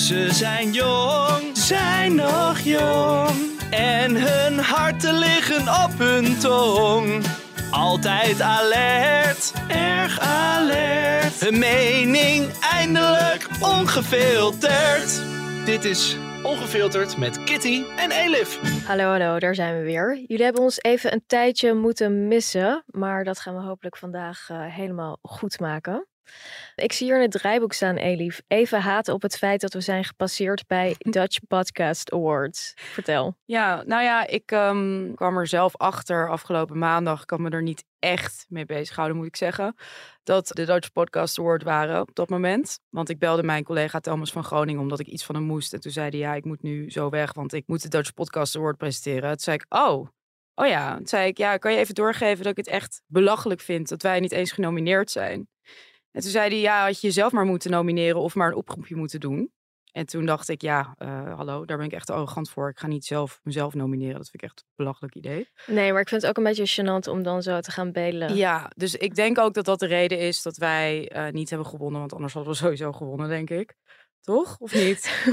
[0.00, 3.60] Ze zijn jong, zijn nog jong.
[3.70, 7.24] En hun harten liggen op hun tong.
[7.70, 11.40] Altijd alert, erg alert.
[11.40, 15.22] Hun mening eindelijk ongefilterd.
[15.64, 18.60] Dit is Ongefilterd met Kitty en Elif.
[18.86, 20.24] Hallo, hallo, daar zijn we weer.
[20.26, 24.64] Jullie hebben ons even een tijdje moeten missen, maar dat gaan we hopelijk vandaag uh,
[24.66, 26.06] helemaal goed maken.
[26.74, 28.40] Ik zie hier in het draaiboek staan, Elif.
[28.48, 32.72] Even haten op het feit dat we zijn gepasseerd bij Dutch Podcast Awards.
[32.76, 33.36] Vertel.
[33.44, 37.20] Ja, nou ja, ik um, kwam er zelf achter afgelopen maandag.
[37.20, 39.74] Ik kan me er niet echt mee bezighouden, moet ik zeggen.
[40.22, 42.78] Dat de Dutch Podcast Award waren op dat moment.
[42.88, 45.72] Want ik belde mijn collega Thomas van Groningen omdat ik iets van hem moest.
[45.72, 48.14] En toen zei hij, ja, ik moet nu zo weg, want ik moet de Dutch
[48.14, 49.30] Podcast Award presenteren.
[49.30, 50.08] Toen zei ik, oh,
[50.54, 50.96] oh ja.
[50.96, 54.02] Toen zei ik, ja, kan je even doorgeven dat ik het echt belachelijk vind dat
[54.02, 55.48] wij niet eens genomineerd zijn.
[56.12, 58.96] En toen zei hij, ja, had je jezelf maar moeten nomineren of maar een oproepje
[58.96, 59.52] moeten doen.
[59.92, 62.68] En toen dacht ik, ja, uh, hallo, daar ben ik echt arrogant voor.
[62.68, 64.16] Ik ga niet zelf mezelf nomineren.
[64.16, 65.48] Dat vind ik echt een belachelijk idee.
[65.66, 68.36] Nee, maar ik vind het ook een beetje gênant om dan zo te gaan belen.
[68.36, 71.68] Ja, dus ik denk ook dat dat de reden is dat wij uh, niet hebben
[71.68, 72.00] gewonnen.
[72.00, 73.74] Want anders hadden we sowieso gewonnen, denk ik.
[74.20, 74.58] Toch?
[74.58, 75.24] Of niet?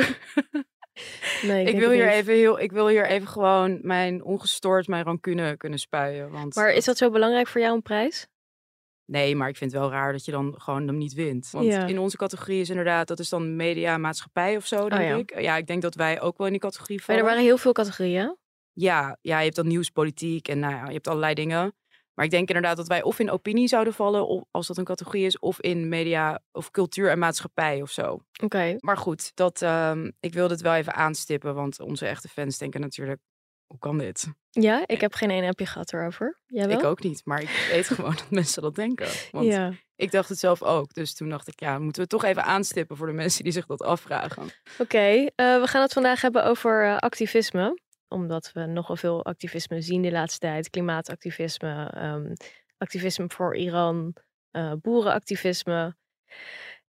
[1.42, 5.04] nee, ik, ik wil hier even heel, ik wil hier even gewoon mijn ongestoord, mijn
[5.04, 6.32] rancune kunnen spuien.
[6.32, 8.28] Want maar is dat zo belangrijk voor jou een prijs?
[9.12, 11.50] Nee, maar ik vind het wel raar dat je dan gewoon hem niet wint.
[11.52, 11.86] Want Ja.
[11.86, 15.16] in onze categorie is inderdaad, dat is dan media, maatschappij of zo, denk Oh ja.
[15.16, 15.40] ik.
[15.42, 17.22] Ja, ik denk dat wij ook wel in die categorie Maar vallen.
[17.22, 18.38] er waren heel veel categorieën.
[18.74, 21.76] Ja, ja, je hebt dan nieuws, politiek en nou ja, je hebt allerlei dingen.
[22.14, 24.84] Maar ik denk inderdaad dat wij of in opinie zouden vallen, of, als dat een
[24.84, 28.20] categorie is, of in media of cultuur en maatschappij of zo.
[28.44, 28.76] Oké.
[28.80, 32.82] Maar goed, dat, ehm, ik wilde het wel even aanstippen, want onze echte fans denken
[32.82, 33.20] natuurlijk,
[33.68, 34.28] hoe kan dit?
[34.50, 36.40] Ja, ik heb geen ene appje gehad erover.
[36.48, 36.78] Jij wel?
[36.80, 39.08] Ik ook niet, maar ik weet gewoon dat mensen dat denken.
[39.32, 39.72] Want Ja.
[39.96, 40.94] ik dacht het zelf ook.
[40.94, 43.66] Dus toen dacht ik, ja, moeten we toch even aanstippen voor de mensen die zich
[43.66, 44.44] dat afvragen.
[44.78, 47.80] Oké, eh, we gaan het vandaag hebben over eh, activisme.
[48.08, 50.70] Omdat we nogal veel activisme zien de laatste tijd.
[50.70, 52.34] Klimaatactivisme, ehm,
[52.78, 54.14] activisme voor Iran,
[54.52, 55.96] eh, boerenactivisme.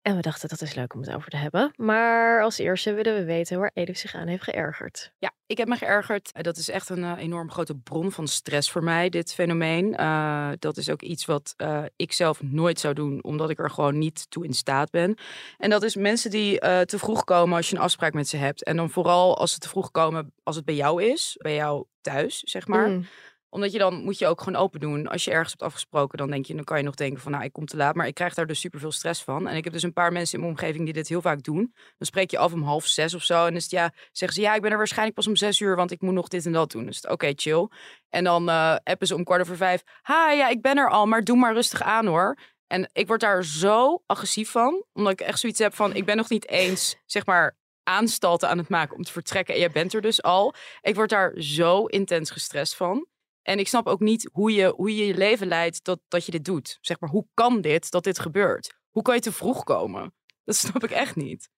[0.07, 1.71] En we dachten dat is leuk om het over te hebben.
[1.75, 5.11] Maar als eerste willen we weten waar Edith zich aan heeft geërgerd.
[5.17, 6.31] Ja, ik heb me geërgerd.
[6.31, 9.95] Eh, Dat is echt een eh, enorm grote bron van stress voor mij, dit fenomeen.
[9.95, 11.55] Eh, dat is ook iets wat
[11.95, 15.17] ik zelf nooit zou doen, omdat ik er gewoon niet toe in staat ben.
[15.57, 18.63] En dat is mensen die te vroeg komen als je een afspraak met ze hebt.
[18.63, 21.85] En dan vooral als ze te vroeg komen als het bij jou is, bij jou
[22.01, 22.89] thuis, zeg maar.
[22.89, 23.05] Mm.
[23.49, 25.07] Omdat je dan moet je ook gewoon open doen.
[25.07, 27.43] Als je ergens hebt afgesproken, dan denk je, dan kan je nog denken van, nou,
[27.43, 27.95] ik kom te laat.
[27.95, 29.47] Maar ik krijg daar dus super veel stress van.
[29.47, 31.73] En ik heb dus een paar mensen in mijn omgeving die dit heel vaak doen.
[31.97, 33.45] Dan spreek je af om half zes of zo.
[33.45, 35.91] En is ja, zeggen ze, ja, ik ben er waarschijnlijk pas om zes uur, want
[35.91, 36.85] ik moet nog dit en dat doen.
[36.85, 37.67] Dus oké, chill.
[38.09, 39.83] En dan eh appen ze om kwart over vijf.
[40.01, 42.37] Ha, ja, ik ben er al, maar doe maar rustig aan hoor.
[42.67, 44.85] En ik word daar zo agressief van.
[44.93, 48.57] Omdat ik echt zoiets heb van, ik ben nog niet eens, zeg maar, aanstalten aan
[48.57, 49.53] het maken om te vertrekken.
[49.53, 50.53] En jij bent er dus al.
[50.81, 53.07] Ik word daar zo intens gestrest van.
[53.47, 56.31] En ik snap ook niet hoe je hoe je, je leven leidt dat, dat je
[56.31, 56.77] dit doet.
[56.81, 58.75] Zeg maar, hoe kan dit, dat dit gebeurt?
[58.89, 60.13] Hoe kan je te vroeg komen?
[60.43, 61.49] Dat snap ik echt niet.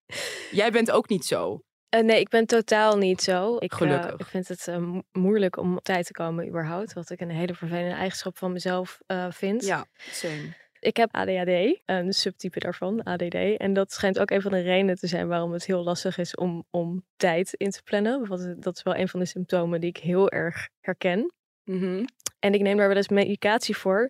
[0.52, 1.62] Jij bent ook niet zo.
[1.90, 3.56] Eh, nee, ik ben totaal niet zo.
[3.56, 4.20] Ik, eh, Gelukkig.
[4.20, 6.94] ik vind het eh, mo- moeilijk om op tijd te komen überhaupt.
[6.94, 9.00] Wat ik een hele vervelende eigenschap van mezelf
[9.30, 9.66] vind.
[9.66, 10.54] Ja, same.
[10.80, 13.36] Ik heb ADHD, een subtype daarvan, ADD.
[13.58, 16.36] En dat schijnt ook een van de redenen te zijn waarom het heel lastig is
[16.36, 18.28] om, om tijd in te plannen.
[18.28, 21.34] Want dat is wel een van de symptomen die ik heel erg herken.
[21.70, 22.06] Mhm.
[22.40, 24.10] En ik neem daar wel eens medicatie voor.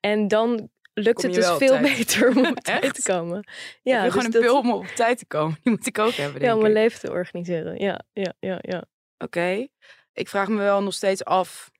[0.00, 1.82] En dan lukt het dus veel tijd?
[1.96, 3.44] beter om op tijd te komen.
[3.82, 5.58] Ja, Ja, dus gewoon een dat- pil om op tijd te komen.
[5.62, 7.78] Die moet ik ook hebben, Ja, denk om mijn leven te organiseren.
[7.78, 8.84] Ja, ja, ja, ja.
[9.18, 9.66] Oké.
[10.12, 11.70] Ik vraag me wel nog steeds af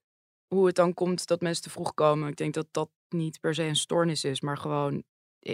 [0.54, 2.28] hoe het dan komt dat mensen te vroeg komen.
[2.28, 5.04] Ik denk dat dat niet per se een stoornis is, maar gewoon,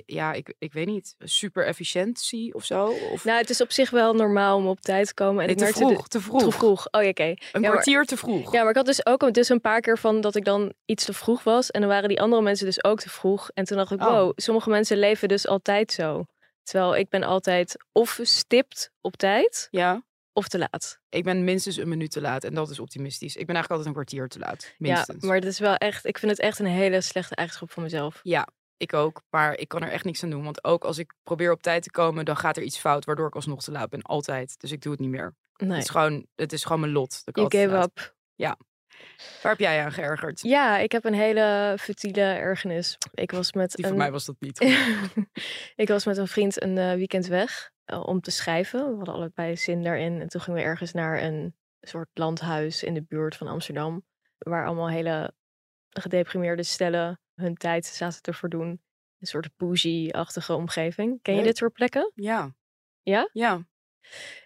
[0.06, 2.87] ja, ik, ik weet niet, super efficiëntie of zo.
[3.12, 5.41] Of Nou, het is op zich wel normaal om op tijd te komen.
[5.49, 6.43] En Nee, ik te de- vroeg, te vroeg.
[6.43, 6.87] Te vroeg.
[6.91, 7.23] Oh ja, oké.
[7.23, 8.53] Een Ja, maar- kwartier te vroeg.
[8.53, 11.05] Ja, maar ik had dus ook dus een paar keer van dat ik dan iets
[11.05, 11.71] te vroeg was.
[11.71, 13.50] En dan waren die andere mensen dus ook te vroeg.
[13.55, 14.09] En toen dacht ik, Oh.
[14.09, 16.25] wow, sommige mensen leven dus altijd zo.
[16.62, 20.03] Terwijl ik ben altijd of stipt op tijd Ja,
[20.33, 20.99] of te laat.
[21.09, 23.37] ik ben minstens een minuut te laat en dat is optimistisch.
[23.37, 25.21] Ik ben eigenlijk altijd een kwartier te laat, minstens.
[25.23, 27.83] Ja, maar het is wel echt, ik vind het echt een hele slechte eigenschap van
[27.83, 28.21] mezelf.
[28.23, 30.44] Ja, Ik ook, maar ik kan er echt niks aan doen.
[30.44, 33.26] Want ook als ik probeer op tijd te komen, dan gaat er iets fout, waardoor
[33.26, 34.02] ik alsnog te laat ben.
[34.02, 34.61] Altijd.
[34.61, 35.34] Dus ik doe het niet meer.
[35.56, 37.25] Nee, Het, is gewoon, het is gewoon mijn lot.
[37.25, 38.14] dat ik gave up.
[39.43, 40.40] Waar heb jij aan geërgerd?
[40.43, 42.99] Ja, ik heb een hele futiele ergernis.
[43.14, 43.90] Ik was met Die een...
[43.90, 44.61] voor mij was dat niet.
[45.76, 48.90] ik was met een vriend een eh, weekend weg eh, om te schrijven.
[48.90, 50.20] We hadden allebei zin daarin.
[50.20, 54.05] En toen gingen we ergens naar een soort landhuis in de buurt van Amsterdam.
[54.38, 55.34] Waar allemaal hele
[55.90, 58.81] gedeprimeerde stellen hun tijd zaten te verdoen.
[59.19, 61.19] Een soort bougie-achtige omgeving.
[61.23, 61.49] Ken je Leuk.
[61.49, 62.12] dit soort plekken?
[62.15, 62.55] Ja.
[63.03, 63.29] Ja?
[63.33, 63.67] Ja.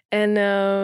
[0.07, 0.35] En,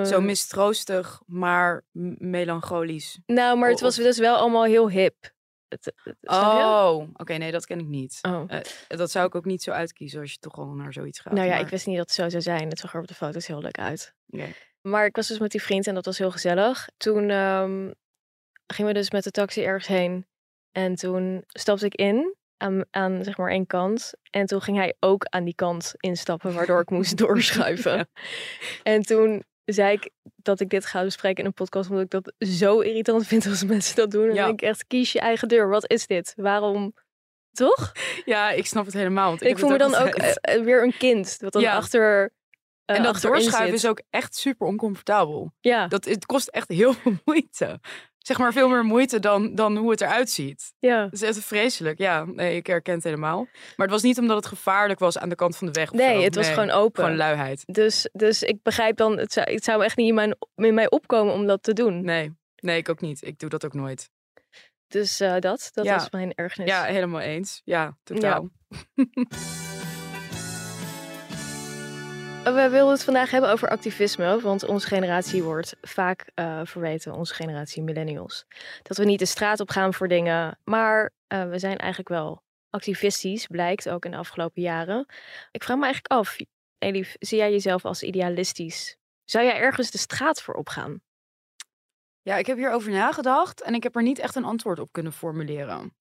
[0.07, 1.85] Zo eh, mistroostig, maar
[2.17, 3.19] melancholisch.
[3.25, 5.35] Nou, maar het was dus wel allemaal heel hip.
[5.67, 5.93] Het?
[6.21, 8.19] Oh, oké, nee, dat ken ik niet.
[8.21, 8.43] Oh.
[8.47, 11.33] Eh, dat zou ik ook niet zo uitkiezen als je toch al naar zoiets gaat.
[11.33, 12.69] Nou ja, maar- ik wist niet dat het zo zou zijn.
[12.69, 14.13] Het zag er op de foto's heel leuk uit.
[14.29, 14.47] Oké.
[14.81, 16.89] Maar ik was dus met die vriend en dat was heel gezellig.
[16.97, 17.91] Toen ehm,
[18.67, 20.25] gingen we dus met de taxi ergens heen.
[20.77, 24.13] En toen stapte ik in aan, aan zeg maar één kant.
[24.29, 27.97] En toen ging hij ook aan die kant instappen, waardoor ik moest doorschuiven.
[27.97, 28.05] Ja.
[28.83, 32.33] En toen zei ik dat ik dit ga bespreken in een podcast, omdat ik dat
[32.37, 34.27] zo irritant vind als mensen dat doen.
[34.29, 34.45] En Ja.
[34.45, 35.69] denk ik echt, kies je eigen deur.
[35.69, 36.33] Wat is dit?
[36.35, 36.93] Waarom?
[37.51, 37.91] Toch?
[38.25, 39.29] Ja, ik snap het helemaal.
[39.29, 40.39] Want Ik, voel me dan ook altijd.
[40.41, 41.39] eh, eh, weer een kind.
[41.39, 41.75] Dat dan Ja.
[41.75, 42.33] achter.
[42.85, 45.53] eh, en dat doorschuiven is ook echt super oncomfortabel.
[45.59, 47.79] Ja, Dat, het kost echt heel veel moeite.
[48.27, 50.73] Zeg maar veel meer moeite dan, dan hoe het eruit ziet.
[50.79, 51.03] ja.
[51.03, 51.97] Dat is echt vreselijk.
[51.97, 53.37] Ja, nee, ik herken het helemaal.
[53.75, 55.91] Maar het was niet omdat het gevaarlijk was aan de kant van de weg.
[55.91, 57.03] of Nee, het was gewoon open.
[57.03, 57.63] Gewoon luiheid.
[57.65, 60.89] Dus, dus ik begrijp dan, het zou, het zou echt niet in, mijn, in mij
[60.89, 62.01] opkomen om dat te doen.
[62.01, 63.21] Nee, nee, ik ook niet.
[63.27, 64.09] Ik doe dat ook nooit.
[64.87, 65.93] Dus eh, dat, dat Ja.
[65.95, 66.69] was mijn ergernis.
[66.69, 67.61] Ja, helemaal eens.
[67.65, 68.49] Ja, totaal.
[72.53, 77.33] We wilden het vandaag hebben over activisme, want onze generatie wordt vaak eh, verweten, onze
[77.33, 78.45] generatie millennials,
[78.83, 82.43] dat we niet de straat op gaan voor dingen, maar eh, we zijn eigenlijk wel
[82.69, 85.05] activistisch, blijkt ook in de afgelopen jaren.
[85.51, 86.37] Ik vraag me eigenlijk af,
[86.77, 88.97] Elif, zie jij jezelf als idealistisch?
[89.25, 91.01] Zou jij ergens de straat voor opgaan?
[92.21, 95.13] Ja, ik heb hierover nagedacht en ik heb er niet echt een antwoord op kunnen
[95.13, 95.95] formuleren.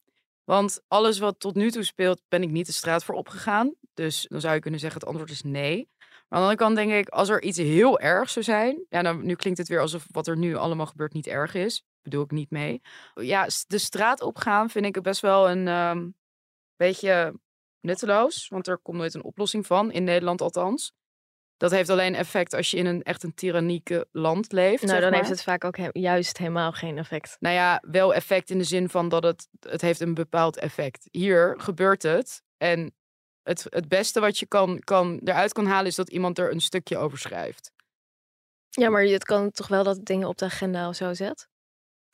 [0.44, 3.74] Want alles wat tot nu toe speelt, ben ik niet de straat voor opgegaan.
[3.94, 5.88] Dus dan zou je kunnen zeggen, het antwoord is nee.
[6.28, 8.84] Maar aan de andere kant denk ik, als er iets heel erg zou zijn...
[8.88, 11.84] Ja, nou, nu klinkt het weer alsof wat er nu allemaal gebeurt niet erg is.
[12.02, 12.80] Bedoel ik niet mee.
[13.14, 16.08] Ja, de straat opgaan vind ik best wel een ehm,
[16.76, 17.40] beetje
[17.80, 18.48] nutteloos.
[18.48, 20.92] Want er komt nooit een oplossing van, in Nederland althans.
[21.56, 24.82] Dat heeft alleen effect als je in een echt een tyrannieke land leeft.
[24.82, 25.18] Nou, zeg dan maar.
[25.18, 27.36] heeft het vaak ook he- juist helemaal geen effect.
[27.40, 31.08] Nou ja, wel effect in de zin van dat het, het heeft een bepaald effect.
[31.10, 32.42] Hier gebeurt het.
[32.56, 32.94] En
[33.46, 36.60] het, het beste wat je kan, kan, eruit kan halen is dat iemand er een
[36.60, 37.72] stukje over schrijft.
[38.70, 41.48] Ja, maar het kan toch wel dat het dingen op de agenda of zo zet?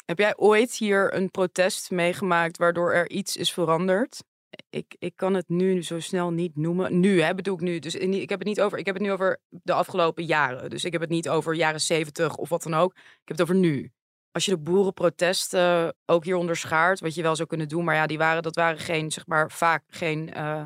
[0.04, 4.22] Heb jij ooit hier een protest meegemaakt waardoor er iets is veranderd?
[4.70, 7.00] Ik, ik kan het nu zo snel niet noemen.
[7.00, 7.78] Nu, hè, bedoel ik nu.
[7.78, 8.78] Dus in- ik heb het niet over.
[8.78, 10.70] Ik heb het nu over de afgelopen jaren.
[10.70, 12.92] Dus ik heb het niet over jaren zeventig of wat dan ook.
[12.94, 13.92] Ik heb het over nu.
[14.30, 18.06] Als je de boerenprotesten ook hier onderschaart, wat je wel zou kunnen doen, maar ja,
[18.06, 20.64] die waren, dat waren geen, zeg maar, vaak geen eh,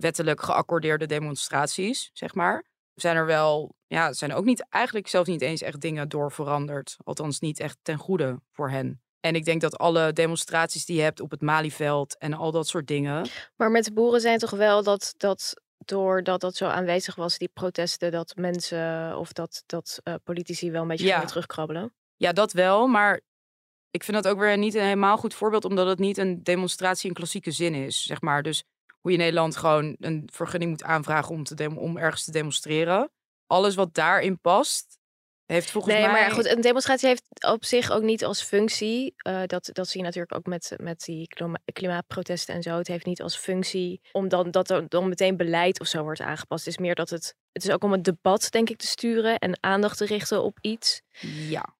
[0.00, 2.64] wettelijk geaccordeerde demonstraties, zeg maar.
[2.94, 6.32] Zijn er wel, ja, er zijn ook niet, eigenlijk zelfs niet eens echt dingen door
[6.32, 6.96] veranderd.
[7.04, 9.02] Althans, niet echt ten goede voor hen.
[9.20, 12.68] En ik denk dat alle demonstraties die je hebt op het Malieveld en al dat
[12.68, 13.28] soort dingen.
[13.56, 15.54] Maar met de boeren zijn toch wel dat, dat
[15.84, 20.82] doordat dat zo aanwezig was, die protesten, dat mensen of dat, dat eh, politici wel
[20.82, 21.24] een beetje Ja.
[21.24, 21.94] terugkrabbelen.
[22.16, 23.20] Ja, dat wel, maar
[23.90, 27.08] ik vind dat ook weer niet een helemaal goed voorbeeld, omdat het niet een demonstratie
[27.08, 28.42] in klassieke zin is, zeg maar.
[28.42, 28.64] Dus
[29.00, 33.10] hoe je in Nederland gewoon een vergunning moet aanvragen om, te om ergens te demonstreren.
[33.46, 34.98] Alles wat daarin past,
[35.52, 36.12] heeft volgens Nee, mij...
[36.12, 40.00] maar goed, een demonstratie heeft op zich ook niet als functie, eh, dat, dat zie
[40.00, 42.76] je natuurlijk ook met, met die klima- klimaatprotesten en zo.
[42.76, 46.20] Het heeft niet als functie om dan, dat er dan meteen beleid of zo wordt
[46.20, 46.64] aangepast.
[46.64, 49.38] Het is meer dat het, het is ook om het debat denk ik te sturen
[49.38, 51.02] en aandacht te richten op iets.
[51.48, 51.74] Ja,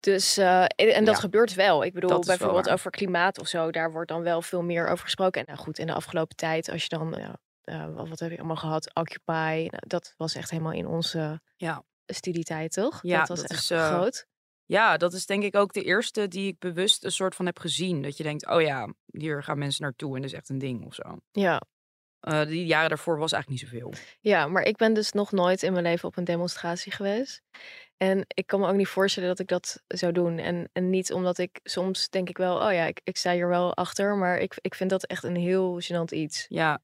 [0.00, 1.20] Dus, eh, en, dat Ja.
[1.20, 1.84] gebeurt wel.
[1.84, 5.40] Ik bedoel, bijvoorbeeld over klimaat of zo, daar wordt dan wel veel meer over gesproken.
[5.40, 8.38] En nou goed, in de afgelopen tijd, als je dan, eh, wat, wat heb je
[8.38, 8.94] allemaal gehad?
[8.94, 9.32] Occupy,
[9.70, 11.84] nou, dat was echt helemaal in onze Ja.
[12.06, 12.98] studietijd, toch?
[13.02, 14.26] Ja, dat was dat echt is, eh, groot.
[14.64, 17.58] ja, dat is denk ik ook de eerste die ik bewust een soort van heb
[17.58, 18.02] gezien.
[18.02, 20.84] Dat je denkt, oh ja, hier gaan mensen naartoe en dat is echt een ding
[20.86, 21.16] of zo.
[21.30, 21.62] Ja.
[22.46, 23.92] Die jaren daarvoor was eigenlijk niet zoveel.
[24.20, 27.42] ja, maar ik ben dus nog nooit in mijn leven op een demonstratie geweest.
[28.02, 30.38] En ik kan me ook niet voorstellen dat ik dat zou doen.
[30.38, 33.48] En, en niet omdat ik soms denk ik wel, oh ja, ik, ik sta hier
[33.48, 34.16] wel achter.
[34.16, 36.46] Maar ik, ik vind dat echt een heel gênant iets.
[36.48, 36.82] Ja,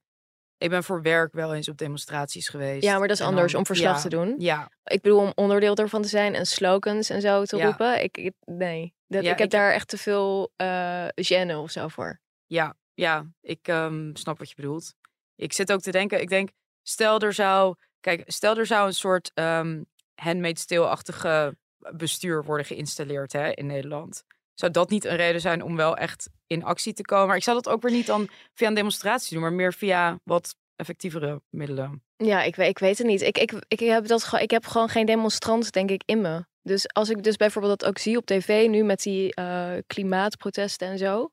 [0.58, 2.82] ik ben voor werk wel eens op demonstraties geweest.
[2.84, 4.34] Ja, maar dat is En anders dan- om verslag ja, te doen.
[4.38, 7.64] Ja, Ik bedoel, om onderdeel ervan te zijn en slogans en zo te Ja.
[7.64, 8.02] roepen.
[8.02, 11.70] Ik, ik- nee, dat, Ja, ik heb ik- daar echt te veel eh gêne of
[11.70, 12.20] zo voor.
[12.46, 12.74] ja.
[12.94, 14.94] ja, ik ehm, snap wat je bedoelt.
[15.34, 16.50] Ik zit ook te denken, ik denk,
[16.82, 19.82] stel er zou, kijk, stel er zou een soort ehm
[20.22, 21.56] handmade stilachtige
[21.92, 24.24] bestuur worden geïnstalleerd hè, in Nederland.
[24.54, 27.36] Zou dat niet een reden zijn om wel echt in actie te komen?
[27.36, 30.56] Ik zou dat ook weer niet dan via een demonstratie doen, maar meer via wat
[30.76, 32.02] effectievere middelen.
[32.16, 33.22] Ja, ik, weet- ik weet het niet.
[33.22, 36.44] Ik, ik, ik, heb dat, ik heb gewoon geen demonstrant, denk ik, in me.
[36.62, 40.88] Dus als ik dus bijvoorbeeld dat ook zie op tv nu met die eh, klimaatprotesten
[40.88, 41.30] en zo,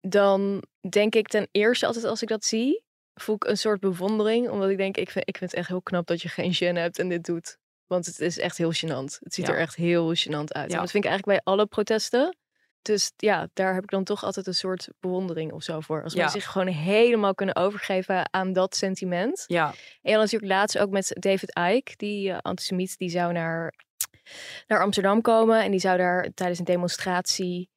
[0.00, 2.82] dan denk ik ten eerste altijd als ik dat zie,
[3.14, 4.48] voel ik een soort bewondering.
[4.48, 6.78] Omdat ik denk, ik vind, ik vind het echt heel knap dat je geen gêne
[6.78, 7.58] hebt en dit doet.
[7.86, 9.18] Want het is echt heel gênant.
[9.20, 9.52] Het ziet Ja.
[9.52, 10.70] er echt heel gênant uit.
[10.70, 10.74] Ja.
[10.76, 12.36] En dat vind ik eigenlijk bij alle protesten.
[12.82, 16.02] Dus ja, daar heb ik dan toch altijd een soort bewondering of zo voor.
[16.02, 16.20] Als Ja.
[16.20, 19.44] mensen zich gewoon helemaal kunnen overgeven aan dat sentiment.
[19.46, 23.74] Ja, En had natuurlijk laatst ook met David Icke, die eh, antisemiet, die zou naar,
[24.66, 25.62] naar Amsterdam komen.
[25.62, 27.68] En die zou daar tijdens een demonstratie,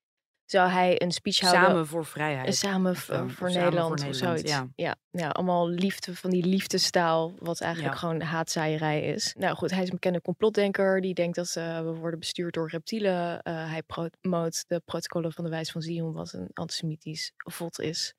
[0.51, 1.61] zou hij een speech houden.
[1.69, 2.47] samen voor vrijheid.
[2.47, 4.51] Eh, Samen voor Nederland of zoiets.
[4.51, 4.67] ja.
[4.75, 4.95] Ja.
[5.11, 7.99] Ja, allemaal liefde van die liefdestaal, wat eigenlijk Ja.
[7.99, 9.33] gewoon haatzaaierij is.
[9.37, 11.01] Nou goed, hij is een bekende complotdenker.
[11.01, 13.41] Die denkt dat eh, we worden bestuurd door reptielen.
[13.41, 18.13] Eh, hij promoot de protocollen van de wijs van Zion, wat een antisemitisch vod is.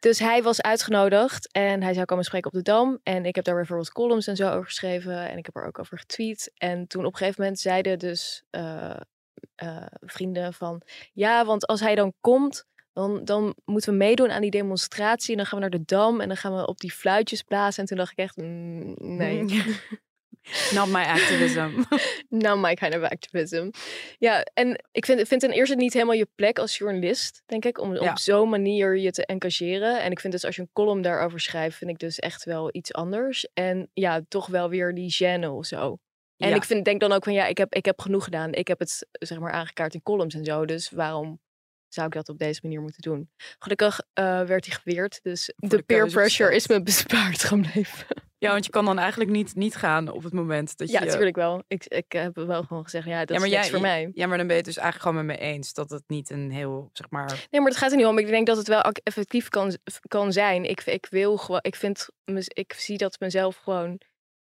[0.00, 2.98] Dus hij was uitgenodigd en hij zou komen spreken op de Dam.
[3.02, 5.28] En ik heb daar bijvoorbeeld columns en zo over geschreven.
[5.30, 6.50] En ik heb er ook over getweet.
[6.56, 8.96] En toen op een gegeven moment zeiden dus eh,
[9.54, 10.82] eh, vrienden van...
[11.12, 15.30] Ja, want als hij dan komt, dan, dan moeten we meedoen aan die demonstratie.
[15.30, 17.82] En dan gaan we naar de Dam en dan gaan we op die fluitjes blazen.
[17.82, 19.44] En toen dacht ik echt, mm, nee.
[20.74, 21.70] Not my activism.
[22.28, 23.70] Not my kind of activism.
[24.18, 27.80] Ja, en ik vind, vind ten eerste niet helemaal je plek als journalist, denk ik,
[27.80, 28.10] om Ja.
[28.10, 30.02] op zo'n manier je te engageren.
[30.02, 32.68] En ik vind dus als je een column daarover schrijft, vind ik dus echt wel
[32.72, 33.48] iets anders.
[33.54, 35.98] En ja, toch wel weer die gêne of zo.
[36.40, 36.54] En Ja.
[36.56, 38.52] ik vind, denk dan ook van ja, ik heb, ik heb genoeg gedaan.
[38.52, 40.64] Ik heb het zeg maar aangekaart in columns en zo.
[40.64, 41.40] Dus waarom
[41.88, 43.30] zou ik dat op deze manier moeten doen?
[43.58, 45.20] Gelukkig eh, werd hij geweerd.
[45.22, 48.06] Dus de, de peer pressure is me bespaard gebleven.
[48.38, 51.06] Ja, want je kan dan eigenlijk niet, niet gaan op het moment dat Ja, je...
[51.06, 51.62] natuurlijk wel.
[51.68, 54.10] Ik, ik heb wel gewoon gezegd, ja, dat Ja, maar is jij- voor mij.
[54.14, 56.30] Ja, maar dan ben je het dus eigenlijk gewoon met me eens dat het niet
[56.30, 57.46] een heel, zeg maar...
[57.50, 58.18] Nee, maar het gaat er niet om.
[58.18, 59.76] Ik denk dat het wel effectief kan,
[60.08, 60.64] kan zijn.
[60.64, 62.08] Ik, ik wil gewoon, ik vind,
[62.48, 64.00] ik zie dat mezelf gewoon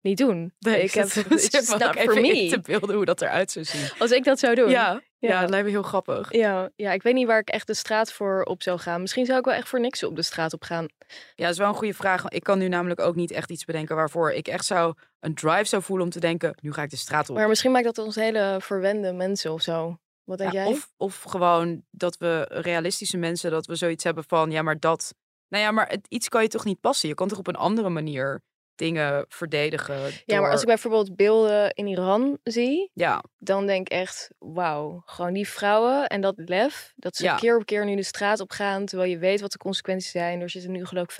[0.04, 0.52] niet doen.
[0.58, 2.62] ik heb, het me not ook for even in te me.
[2.62, 3.90] beelden hoe dat eruit zou zien.
[3.98, 4.70] Als ik dat zou doen.
[4.70, 5.30] Ja, ja.
[5.30, 5.40] Ja.
[5.40, 6.32] dat lijkt me heel grappig.
[6.32, 9.00] Ja, ja, ik weet niet waar ik echt de straat voor op zou gaan.
[9.00, 10.86] Misschien zou ik wel echt voor niks op de straat op gaan.
[11.34, 12.28] Ja, dat is wel een goede vraag.
[12.28, 15.64] Ik kan nu namelijk ook niet echt iets bedenken waarvoor ik echt zou een drive
[15.64, 17.36] zou voelen om te denken, nu ga ik de straat op.
[17.36, 19.98] Maar misschien maakt dat ons hele verwende mensen of zo.
[20.24, 20.72] Wat denk Ja, jij?
[20.72, 25.14] of, of gewoon dat we realistische mensen, dat we zoiets hebben van, ja, maar dat...
[25.48, 27.08] Nou ja, maar het, iets kan je toch niet passen?
[27.08, 28.42] Je kan toch op een andere manier
[28.74, 30.12] dingen verdedigen?
[30.26, 35.02] Ja, maar als ik bijvoorbeeld beelden in Iran zie, Ja, dan denk ik echt, wauw,
[35.04, 37.34] gewoon die vrouwen en dat lef, dat ze Ja.
[37.36, 40.40] keer op keer nu de straat op gaan, terwijl je weet wat de consequenties zijn.
[40.40, 41.10] Er zitten nu geloof ik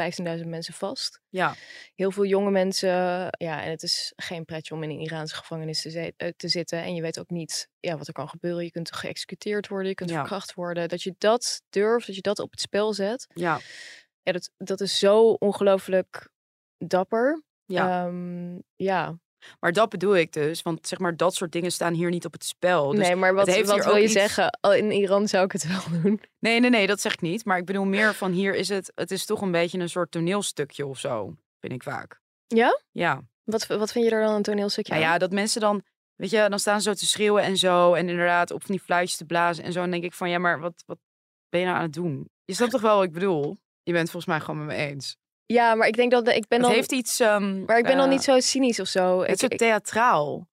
[0.41, 1.21] 15.000 mensen vast.
[1.29, 1.55] ja,
[1.95, 2.91] Heel veel jonge mensen,
[3.31, 6.83] ja, en het is geen pretje om in een Iraanse gevangenis te, eh, te zitten.
[6.83, 8.65] En je weet ook niet ja, wat er kan gebeuren.
[8.65, 10.17] Je kunt geëxecuteerd worden, je kunt Ja.
[10.17, 10.89] verkracht worden.
[10.89, 13.61] Dat je dat durft, dat je dat op het spel zet, ja,
[14.23, 16.29] ja, dat, dat is zo ongelooflijk
[16.87, 17.43] dapper.
[17.65, 18.05] ja.
[18.07, 19.19] Ehm, ja.
[19.61, 22.33] Maar dat bedoel ik dus, want zeg maar, dat soort dingen staan hier niet op
[22.33, 22.91] het spel.
[22.91, 24.59] Dus nee, maar wat, heeft wat hier wil je iets- zeggen?
[24.61, 26.21] Oh, in Iran zou ik het wel doen.
[26.39, 27.45] Nee, nee, nee, dat zeg ik niet.
[27.45, 30.11] Maar ik bedoel meer van hier is het, het is toch een beetje een soort
[30.11, 32.21] toneelstukje of zo, vind ik vaak.
[32.47, 32.81] Ja?
[32.91, 33.23] Ja.
[33.45, 35.11] Wat, wat vind je er dan een toneelstukje Nou aan?
[35.13, 35.83] ja, dat mensen dan,
[36.15, 37.95] weet je, dan staan ze zo te schreeuwen en zo.
[37.95, 39.79] En inderdaad op van die fluitjes te blazen en zo.
[39.79, 40.99] En dan denk ik van, ja, maar wat, wat
[41.49, 42.29] ben je nou aan het doen?
[42.45, 43.57] Je snapt toch wel wat ik bedoel?
[43.83, 45.17] Je bent volgens mij gewoon met me eens.
[45.47, 46.77] Ja, maar ik denk dat ik ben het dan.
[46.77, 47.21] heeft iets...
[47.21, 49.21] ehm, maar ik ben dan eh, niet zo cynisch of zo.
[49.21, 50.49] Het Ik, is ook ik- theatraal.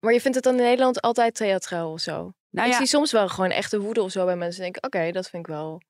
[0.00, 2.32] maar je vindt het dan in Nederland altijd theatraal of zo?
[2.50, 4.62] Nou ik ja, zie soms wel gewoon echte woede of zo bij mensen.
[4.62, 5.80] Denk, oké, dat vind ik wel.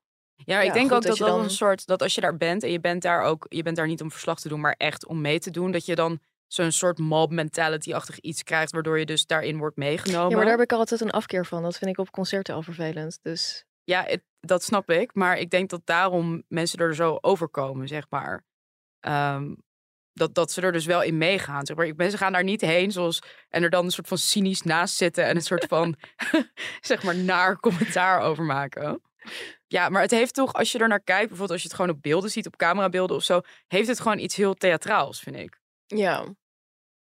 [0.44, 2.70] Ja, ik denk ook dat dat dan- een soort dat als je daar bent en
[2.70, 5.20] je bent daar ook, je bent daar niet om verslag te doen, maar echt om
[5.20, 9.26] mee te doen, dat je dan zo'n soort mob mentality-achtig iets krijgt, waardoor je dus
[9.26, 10.28] daarin wordt meegenomen.
[10.30, 11.62] Ja, maar daar heb ik altijd een afkeer van.
[11.62, 13.18] Dat vind ik op concerten al vervelend.
[13.22, 17.88] Dus Ja, het- dat snap ik, maar ik denk dat daarom mensen er zo overkomen,
[17.88, 18.44] zeg maar.
[19.00, 19.54] Ehm,
[20.12, 21.66] dat, dat ze er dus wel in meegaan.
[21.66, 21.92] Zeg maar.
[21.96, 25.24] Mensen gaan daar niet heen zoals, en er dan een soort van cynisch naast zitten
[25.24, 25.96] en een soort van,
[26.80, 29.02] zeg maar, naar commentaar over maken.
[29.66, 31.96] Ja, maar het heeft toch, als je er naar kijkt, bijvoorbeeld als je het gewoon
[31.96, 35.60] op beelden ziet, op camerabeelden of zo, heeft het gewoon iets heel theatraals, vind ik.
[35.86, 36.34] ja.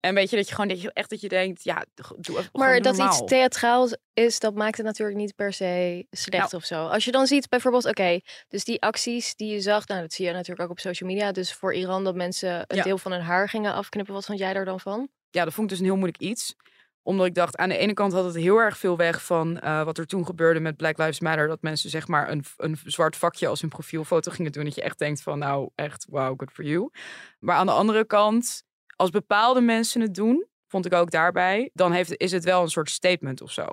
[0.05, 1.85] En weet je dat je gewoon dat je, echt dat je denkt, ja,
[2.17, 3.13] doe even Maar dat normaal.
[3.23, 6.57] iets theatraals is, dat maakt het natuurlijk niet per se slecht Nou.
[6.57, 6.87] of zo.
[6.87, 10.27] Als je dan ziet bijvoorbeeld, oké, dus die acties die je zag, nou dat zie
[10.27, 11.33] je natuurlijk ook op social media.
[11.33, 12.83] Dus voor Iran dat mensen een Ja.
[12.83, 14.15] deel van hun haar gingen afknippen.
[14.15, 15.09] Wat vond jij daar dan van?
[15.31, 16.55] Ja, dat vond ik dus een heel moeilijk iets.
[17.03, 19.85] Omdat ik dacht, aan de ene kant had het heel erg veel weg van eh,
[19.85, 21.49] wat er toen gebeurde met Black Lives Matter.
[21.49, 24.65] Dat mensen zeg maar een, een zwart vakje als hun profielfoto gingen doen.
[24.65, 26.91] Dat je echt denkt van nou echt, wow, good for you.
[27.39, 28.63] Maar aan de andere kant,
[28.97, 32.69] als bepaalde mensen het doen, vond ik ook daarbij, dan heeft, is het wel een
[32.69, 33.67] soort statement of zo.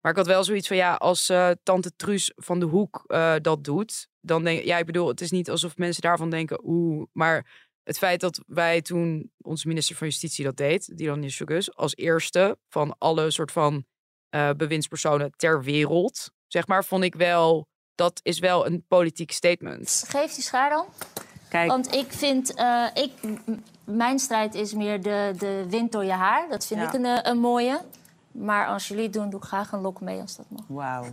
[0.00, 3.34] Maar ik had wel zoiets van, ja, als eh, tante Truus van de Hoek eh,
[3.40, 6.60] dat doet, dan denk ik, ja, ik bedoel, het is niet alsof mensen daarvan denken,
[6.64, 7.46] oeh, maar
[7.82, 11.76] het feit dat wij toen, onze minister van Justitie dat deed, die dan is Shogus,
[11.76, 13.84] als eerste van alle soort van
[14.34, 20.04] uh, bewindspersonen ter wereld, zeg maar, vond ik wel, dat is wel een politiek statement.
[20.06, 20.86] Geef die schaar dan.
[21.54, 21.70] Kijk.
[21.70, 22.54] Want ik vind,
[22.94, 23.12] ik,
[23.84, 26.48] mijn strijd is meer de, de wind door je haar.
[26.48, 27.80] Dat vind ik een, een mooie.
[28.32, 30.64] Maar als jullie het doen, doe ik graag een lok mee als dat mag.
[30.66, 31.04] Wauw.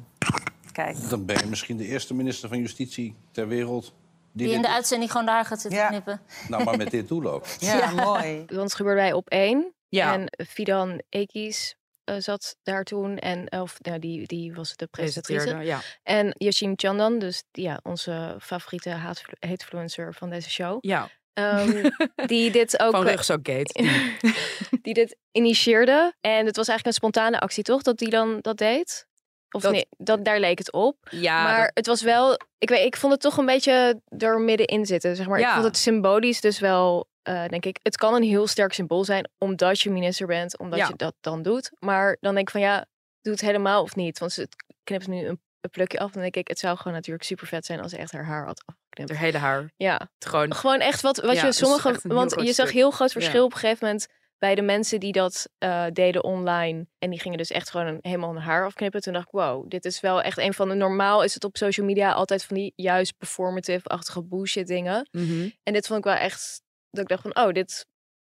[0.71, 1.10] Kijk.
[1.10, 3.93] Dan ben je misschien de eerste minister van Justitie ter wereld...
[4.31, 5.88] Die, die in de uitzending gewoon daar gaat zitten ja.
[5.88, 6.21] knippen.
[6.48, 8.38] Nou, maar met dit doel Ja, ja, mooi.
[8.48, 9.74] Want het gebeurde bij op één.
[9.89, 10.13] Ja.
[10.13, 11.75] En Fidan Ekis
[12.12, 13.18] uh, zat daar toen.
[13.18, 15.58] En, of nou, die, die was de presentatrice.
[15.58, 15.80] Ja.
[16.03, 20.77] En Yashim Chandan, dus ja, onze favoriete haatfluencer van deze show.
[20.82, 21.10] Ja.
[21.34, 21.91] Um,
[22.25, 22.91] die dit ook.
[22.91, 23.74] Van Rugzakgate.
[24.82, 26.13] die dit initieerde.
[26.22, 27.82] En het was eigenlijk een spontane actie, toch?
[27.82, 29.10] Dat die dan dat deed?
[29.51, 30.98] Of dat, nee, dat, daar leek het op.
[31.10, 31.72] Ja, maar dat...
[31.74, 32.39] het was wel.
[32.58, 35.15] Ik, weet, ik vond het toch een beetje er middenin zitten.
[35.15, 35.39] Zeg maar.
[35.39, 35.48] Ja.
[35.48, 37.10] Ik vond het symbolisch dus wel.
[37.30, 40.80] Uh, denk ik, het kan een heel sterk symbool zijn omdat je minister bent, omdat
[40.80, 40.88] Ja.
[40.88, 41.72] je dat dan doet.
[41.80, 42.86] Maar dan denk ik van ja,
[43.22, 44.20] doe het helemaal of niet.
[44.20, 44.48] Want ze
[44.84, 46.12] knipt nu een, een plukje af.
[46.12, 48.46] Dan denk ik, het zou gewoon natuurlijk super vet zijn als ze echt haar haar
[48.46, 49.10] had afgeknipt.
[49.10, 49.72] haar hele haar.
[49.78, 50.54] Ja, Het gewoon.
[50.56, 52.00] gewoon echt wat, wat Ja, je sommige.
[52.04, 53.44] Want je zag heel groot verschil Ja.
[53.46, 56.88] op een gegeven moment bij de mensen die dat eh, deden online.
[57.00, 59.01] En die gingen dus echt gewoon een, helemaal hun haar afknippen.
[59.01, 60.75] Toen dacht ik, wow, dit is wel echt een van de...
[60.75, 65.08] Normaal is het op social media altijd van die juist performative-achtige bullshit dingen.
[65.12, 65.50] Mhm.
[65.63, 66.62] En dit vond ik wel echt...
[66.91, 67.86] Dat ik dacht van, oh, dit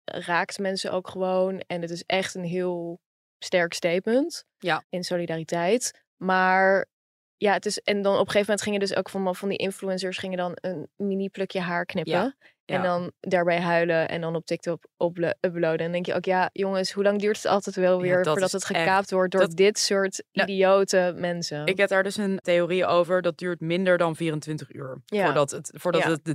[0.04, 1.60] raakt mensen ook gewoon.
[1.66, 3.00] En het is echt een heel
[3.38, 4.44] sterk statement.
[4.58, 4.84] Ja.
[4.88, 6.02] In solidariteit.
[6.16, 6.86] Maar
[7.36, 7.78] ja, het is...
[7.78, 10.18] En dan op een gegeven moment gingen dus ook van, van die influencers...
[10.18, 12.12] gingen dan een mini plukje haar knippen.
[12.12, 12.34] Ja.
[12.64, 15.78] En dan daarbij huilen en dan op TikTok uplo- uploaden.
[15.78, 18.26] En dan denk je ook, ja, jongens, hoe lang duurt het altijd wel weer dat
[18.26, 21.66] voordat het gekaapt wordt door dat- dit soort Nou, idiote mensen?
[21.66, 23.22] Ik heb daar dus een theorie over.
[23.22, 25.02] Dat duurt minder dan 24 uur.
[25.06, 26.34] Voordat, het, voordat het de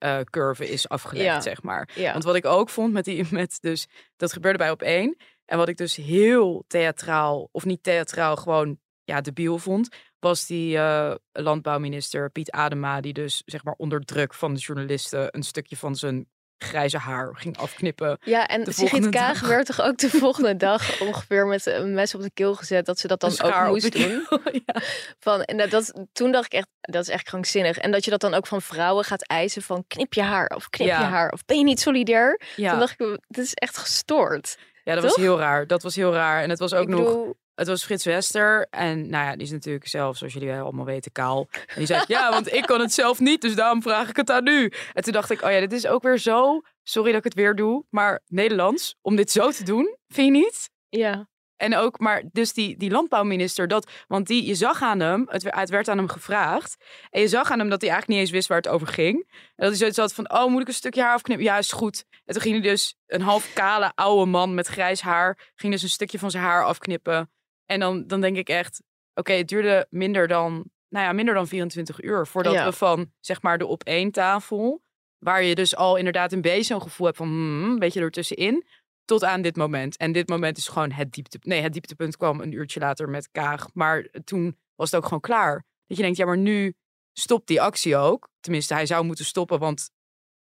[0.00, 1.40] debiliteitscurve is afgelegd, Ja.
[1.40, 1.88] zeg maar.
[1.94, 2.12] ja.
[2.12, 3.86] Want wat ik ook vond met die, met dus,
[4.16, 5.16] dat gebeurde bij op één.
[5.44, 10.76] En wat ik dus heel theatraal, of niet theatraal, gewoon ja, debiel vond, was die
[10.78, 15.76] eh, landbouwminister Piet Adema, die dus zeg maar onder druk van de journalisten een stukje
[15.76, 16.28] van zijn
[16.64, 18.18] grijze haar ging afknippen.
[18.24, 19.48] ja, en Sigrid Kaag dag.
[19.48, 22.98] werd toch ook de volgende dag ongeveer met een mes op de keel gezet dat
[22.98, 24.26] ze dat dan ook moest doen.
[24.66, 24.80] ja.
[25.18, 27.78] Van, en dat, dat, toen dacht ik echt, dat is echt krankzinnig.
[27.78, 30.68] En dat je dat dan ook van vrouwen gaat eisen van knip je haar of
[30.68, 30.98] knip Ja.
[30.98, 32.40] je haar of ben je niet solidair?
[32.56, 32.70] Ja.
[32.70, 34.56] Toen dacht ik, dit is echt gestoord.
[34.84, 35.12] ja, dat toch?
[35.14, 35.66] was heel raar.
[35.66, 36.42] Dat was heel raar.
[36.42, 38.66] En het was ook ik nog bedoel, Het was Frits Wester.
[38.70, 41.48] En nou ja, die is natuurlijk zelf, zoals jullie allemaal weten, kaal.
[41.50, 44.30] En die zei, ja, want ik kan het zelf niet, dus daarom vraag ik het
[44.30, 44.72] aan u.
[44.92, 46.60] En toen dacht ik, oh ja, dit is ook weer zo...
[46.82, 50.32] Sorry dat ik het weer doe, maar Nederlands, om dit zo te doen, vind je
[50.42, 50.70] niet?
[50.88, 51.28] ja.
[51.56, 55.42] En ook, maar dus die, die landbouwminister, dat, want die, je zag aan hem, het,
[55.42, 56.76] werd- het werd aan hem gevraagd.
[57.10, 59.16] En je zag aan hem dat hij eigenlijk niet eens wist waar het over ging.
[59.16, 61.46] En dat hij zoiets had van, oh, moet ik een stukje haar afknippen?
[61.46, 62.04] Ja, is goed.
[62.24, 65.82] En toen ging hij dus, een half kale oude man met grijs haar, ging dus
[65.82, 67.30] een stukje van zijn haar afknippen.
[67.70, 68.82] En dan, dan denk ik echt,
[69.14, 70.52] oké, het duurde minder dan,
[70.88, 72.64] nou ja, minder dan 24 uur voordat Ja.
[72.64, 74.82] we van, zeg maar, de op één tafel,
[75.18, 78.66] waar je dus al inderdaad een beetje zo'n gevoel hebt van, hmm, een beetje ertussenin,
[79.04, 79.96] tot aan dit moment.
[79.96, 81.38] En dit moment is gewoon het diepte.
[81.40, 83.66] Nee, het dieptepunt kwam een uurtje later met Kaag.
[83.74, 85.64] Maar toen was het ook gewoon klaar.
[85.86, 86.74] Dat je denkt, ja, maar nu
[87.12, 88.28] stopt die actie ook.
[88.40, 89.90] Tenminste, hij zou moeten stoppen, want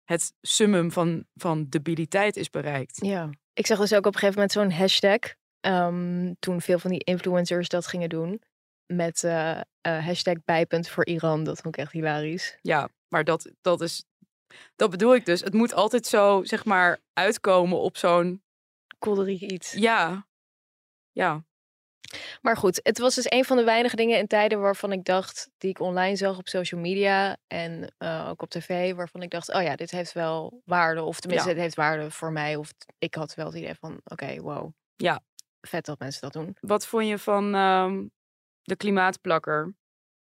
[0.05, 2.99] het summum van, van debiliteit is bereikt.
[3.07, 5.35] Ja, ik zag dus ook op een gegeven moment zo'n hashtag.
[5.65, 8.43] Ehm, toen veel van die influencers dat gingen doen.
[8.87, 11.45] Met eh, hashtag bijpunt voor Iran.
[11.45, 12.59] Dat vond ik echt hilarisch.
[12.63, 14.05] Ja, maar dat, dat is.
[14.77, 15.41] Dat bedoel ik dus.
[15.41, 18.43] Het moet altijd zo, zeg maar, uitkomen op zo'n.
[18.99, 19.73] Kolderiek iets.
[19.73, 20.27] Ja.
[21.13, 21.45] Ja.
[22.43, 25.51] Maar goed, het was dus een van de weinige dingen in tijden waarvan ik dacht,
[25.59, 29.55] die ik online zag op social media en eh, ook op tv, waarvan ik dacht,
[29.55, 31.03] oh ja, dit heeft wel waarde.
[31.03, 31.55] Of tenminste, Ja.
[31.55, 32.57] het heeft waarde voor mij.
[32.57, 34.73] Of ik had wel het idee van, oké, wow.
[34.97, 35.23] Ja.
[35.67, 36.57] Vet dat mensen dat doen.
[36.61, 38.05] Wat vond je van ehm,
[38.63, 39.75] de klimaatplakker?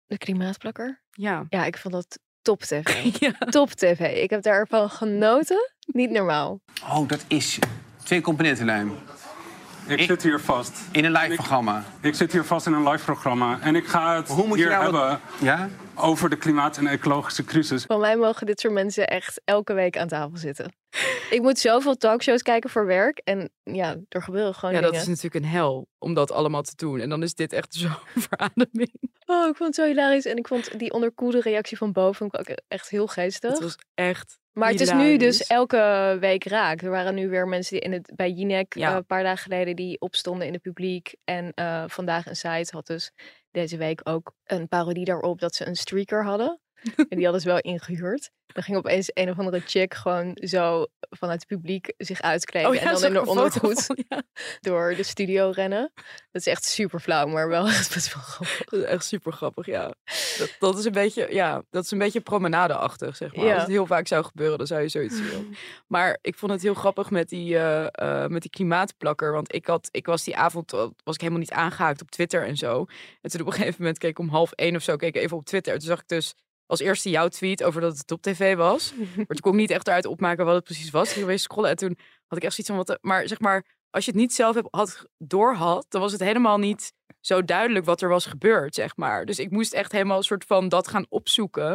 [0.06, 1.02] De klimaatplakker?
[1.10, 1.46] Ja.
[1.48, 3.04] Ja, ik vond dat top tv.
[3.26, 3.32] ja.
[3.32, 4.22] top tv.
[4.22, 5.70] Ik heb daarvan genoten.
[5.86, 6.60] Niet normaal.
[6.82, 7.58] Oh, dat is
[8.04, 8.98] twee componentenlijm.
[9.88, 10.80] Ik Ik- zit hier vast.
[10.92, 11.84] In een live programma.
[12.00, 13.58] Ik zit hier vast in een live programma.
[13.60, 15.68] En ik ga het Hoe moet je hier nou wat- hebben Ja?
[15.94, 17.82] over de klimaat- en ecologische crisis.
[17.84, 20.72] Van mij mogen dit soort mensen echt elke week aan tafel zitten.
[21.30, 23.20] Ik moet zoveel talkshows kijken voor werk.
[23.24, 24.92] En ja, er gebeuren gewoon Ja, dingen.
[24.94, 27.00] dat is natuurlijk een hel om dat allemaal te doen.
[27.00, 28.92] En dan is dit echt zo'n verademing.
[29.26, 30.24] Oh, ik vond het zo hilarisch.
[30.24, 33.50] En ik vond die onderkoelde reactie van Bo vond ik ook echt heel geestig.
[33.50, 36.82] Het was echt Maar het is nu dus elke week raak.
[36.82, 38.90] Er waren nu weer mensen die in het, bij Jinek Ja.
[38.90, 41.14] eh, een paar dagen geleden die opstonden in het publiek.
[41.24, 43.12] En eh, vandaag een site had dus
[43.50, 46.60] deze week ook een parodie daarop dat ze een streaker hadden.
[47.08, 48.30] En die hadden ze wel ingehuurd.
[48.46, 52.68] Dan ging opeens een of andere chick gewoon zo vanuit het publiek zich uitkleden.
[52.68, 54.22] Oh ja, en dan in haar ondergoed van, ja.
[54.60, 55.92] door de studio rennen.
[56.30, 58.64] Dat is echt super flauw, maar wel echt best wel grappig.
[58.64, 59.94] Dat is echt super grappig, ja.
[60.38, 63.44] Dat, dat is een beetje, ja, dat is een beetje promenadeachtig, zeg maar.
[63.44, 63.52] Ja.
[63.52, 65.56] Als het heel vaak zou gebeuren, dan zou je zoiets zien.
[65.86, 69.32] Maar ik vond het heel grappig met die, eh, eh, met die klimaatplakker.
[69.32, 72.46] Want ik, had, ik was die avond eh, was ik helemaal niet aangehaakt op Twitter
[72.46, 72.86] en zo.
[73.20, 75.22] En toen op een gegeven moment keek ik om half één of zo keek ik
[75.22, 75.72] even op Twitter.
[75.72, 76.34] En toen zag ik dus
[76.66, 78.92] als eerste jouw tweet over dat het op tv was.
[79.16, 81.08] Maar toen kon ik niet echt eruit opmaken wat het precies was.
[81.08, 82.76] Ik ging weer scrollen en toen had ik echt zoiets van...
[82.76, 85.86] Wat, maar zeg maar, als je het niet zelf had doorhad...
[85.88, 89.24] dan was het helemaal niet zo duidelijk wat er was gebeurd, zeg maar.
[89.24, 91.70] Dus ik moest echt helemaal een soort van dat gaan opzoeken.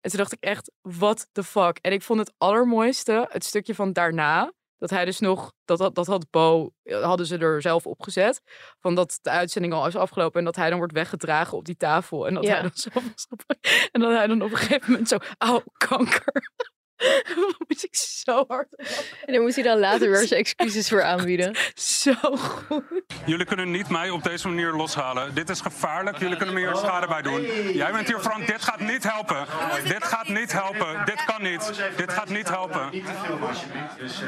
[0.00, 1.78] En toen dacht ik echt, what the fuck?
[1.78, 4.52] En ik vond het allermooiste het stukje van daarna...
[4.80, 8.40] Dat hij dus nog, dat, dat, dat had Bo, eh, hadden ze er zelf opgezet.
[8.80, 11.76] Van dat de uitzending al is afgelopen en dat hij dan wordt weggedragen op die
[11.76, 12.26] tafel.
[12.26, 12.50] En dat Ja.
[12.52, 12.90] hij dan zo
[13.92, 16.52] En dat hij dan op een gegeven moment zo, auw, kanker.
[17.68, 18.76] Moest ik zo hard.
[19.24, 21.56] En dan moest hij dan later weer zijn excuses voor aanbieden.
[21.74, 22.82] Zo goed.
[23.26, 25.34] Jullie kunnen niet mij op deze manier loshalen.
[25.34, 26.18] Dit is gevaarlijk.
[26.18, 27.42] Jullie kunnen me hier schade bij doen.
[27.72, 28.46] Jij bent hier Frank.
[28.46, 29.46] Dit gaat niet helpen.
[29.84, 31.04] Dit gaat niet helpen.
[31.04, 31.82] Dit kan niet.
[31.96, 32.90] Dit gaat niet helpen.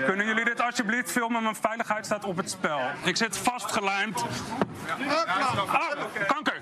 [0.04, 1.42] Kunnen jullie dit alsjeblieft filmen?
[1.42, 2.80] Mijn veiligheid staat op het spel.
[3.04, 4.24] Ik zit vastgelijmd.
[5.26, 5.64] Ah,
[6.26, 6.60] kanker.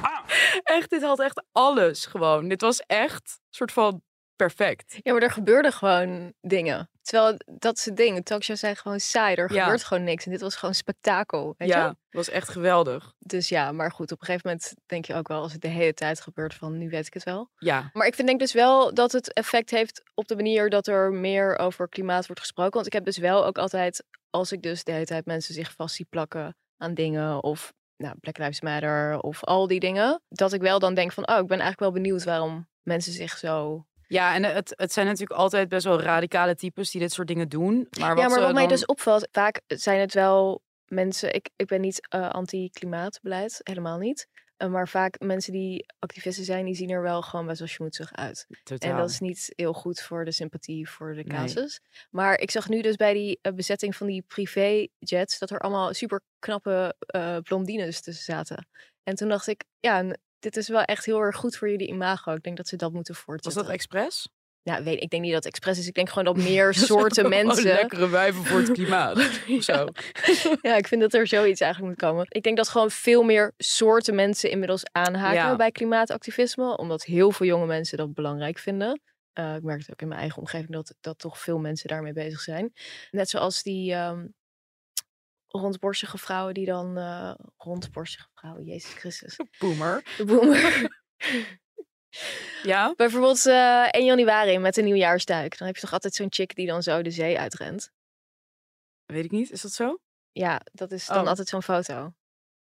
[0.00, 0.18] Ah.
[0.62, 2.48] Echt, dit had echt alles gewoon.
[2.48, 4.02] Dit was echt een soort van
[4.38, 4.98] perfect.
[5.02, 6.90] Ja, maar er gebeurden gewoon dingen.
[7.02, 8.24] Terwijl dat is het ding.
[8.24, 9.34] Talkshows zijn gewoon saai.
[9.34, 9.62] Er Ja.
[9.62, 10.24] gebeurt gewoon niks.
[10.24, 11.54] En dit was gewoon spektakel.
[11.58, 11.88] Weet ja, je?
[11.88, 13.14] het was echt geweldig.
[13.18, 14.12] Dus ja, maar goed.
[14.12, 16.78] Op een gegeven moment denk je ook wel, als het de hele tijd gebeurt, van
[16.78, 17.50] nu weet ik het wel.
[17.58, 20.86] Ja, Maar ik vind denk dus wel dat het effect heeft op de manier dat
[20.86, 22.74] er meer over klimaat wordt gesproken.
[22.74, 25.72] Want ik heb dus wel ook altijd, als ik dus de hele tijd mensen zich
[25.72, 30.52] vast zie plakken aan dingen of nou, Black Lives Matter of al die dingen, dat
[30.52, 33.86] ik wel dan denk van, oh, ik ben eigenlijk wel benieuwd waarom mensen zich zo
[34.08, 37.48] ja en het, het zijn natuurlijk altijd best wel radicale types die dit soort dingen
[37.48, 37.86] doen.
[38.00, 41.34] Maar wat ja, maar wat mij dus opvalt, vaak zijn het wel mensen.
[41.34, 44.28] Ik, ik ben niet eh, anti-klimaatbeleid, helemaal niet.
[44.56, 48.12] Eh, maar vaak mensen die activisten zijn, die zien er wel gewoon best wel schmoedzig
[48.12, 48.46] uit.
[48.62, 48.90] Totaal.
[48.90, 51.38] En dat is niet heel goed voor de sympathie voor de Nee.
[51.38, 51.80] casus.
[52.10, 55.94] Maar ik zag nu dus bij die eh, bezetting van die privéjets dat er allemaal
[55.94, 56.94] super knappe
[57.42, 58.68] blondines tussen zaten.
[59.02, 60.04] En toen dacht ik, ja,
[60.38, 62.32] dit is wel echt heel erg goed voor jullie imago.
[62.32, 63.62] Ik denk dat ze dat moeten Was voortzetten.
[63.62, 64.28] dat expres?
[64.62, 65.86] Nou, weet, ik denk niet dat het expres is.
[65.86, 67.64] Ik denk gewoon dat meer soorten mensen.
[67.64, 69.16] lekkere wijven voor het klimaat.
[69.56, 69.86] of zo.
[70.62, 72.26] Ja, ik vind dat er zoiets eigenlijk moet komen.
[72.28, 75.56] Ik denk dat gewoon veel meer soorten mensen inmiddels aanhaken Ja.
[75.56, 76.76] bij klimaatactivisme.
[76.76, 79.00] Omdat heel veel jonge mensen dat belangrijk vinden.
[79.32, 82.12] Eh, ik merk het ook in mijn eigen omgeving dat, dat toch veel mensen daarmee
[82.12, 82.72] bezig zijn.
[83.10, 84.26] Net zoals die ehm
[85.48, 86.96] rondborstige vrouwen die dan...
[86.98, 89.36] eh rondborstige vrouwen, Jezus Christus.
[89.58, 90.14] Boomer.
[90.16, 90.88] De boomer.
[92.62, 92.92] Ja?
[92.96, 95.58] Bijvoorbeeld eh 1 januari met een nieuwjaarsduik.
[95.58, 97.90] Dan heb je toch altijd zo'n chick die dan zo de zee uitrent.
[99.06, 99.50] Weet ik niet.
[99.50, 99.98] Is dat zo?
[100.32, 101.28] Ja, dat is dan Oh.
[101.28, 102.12] altijd zo'n foto.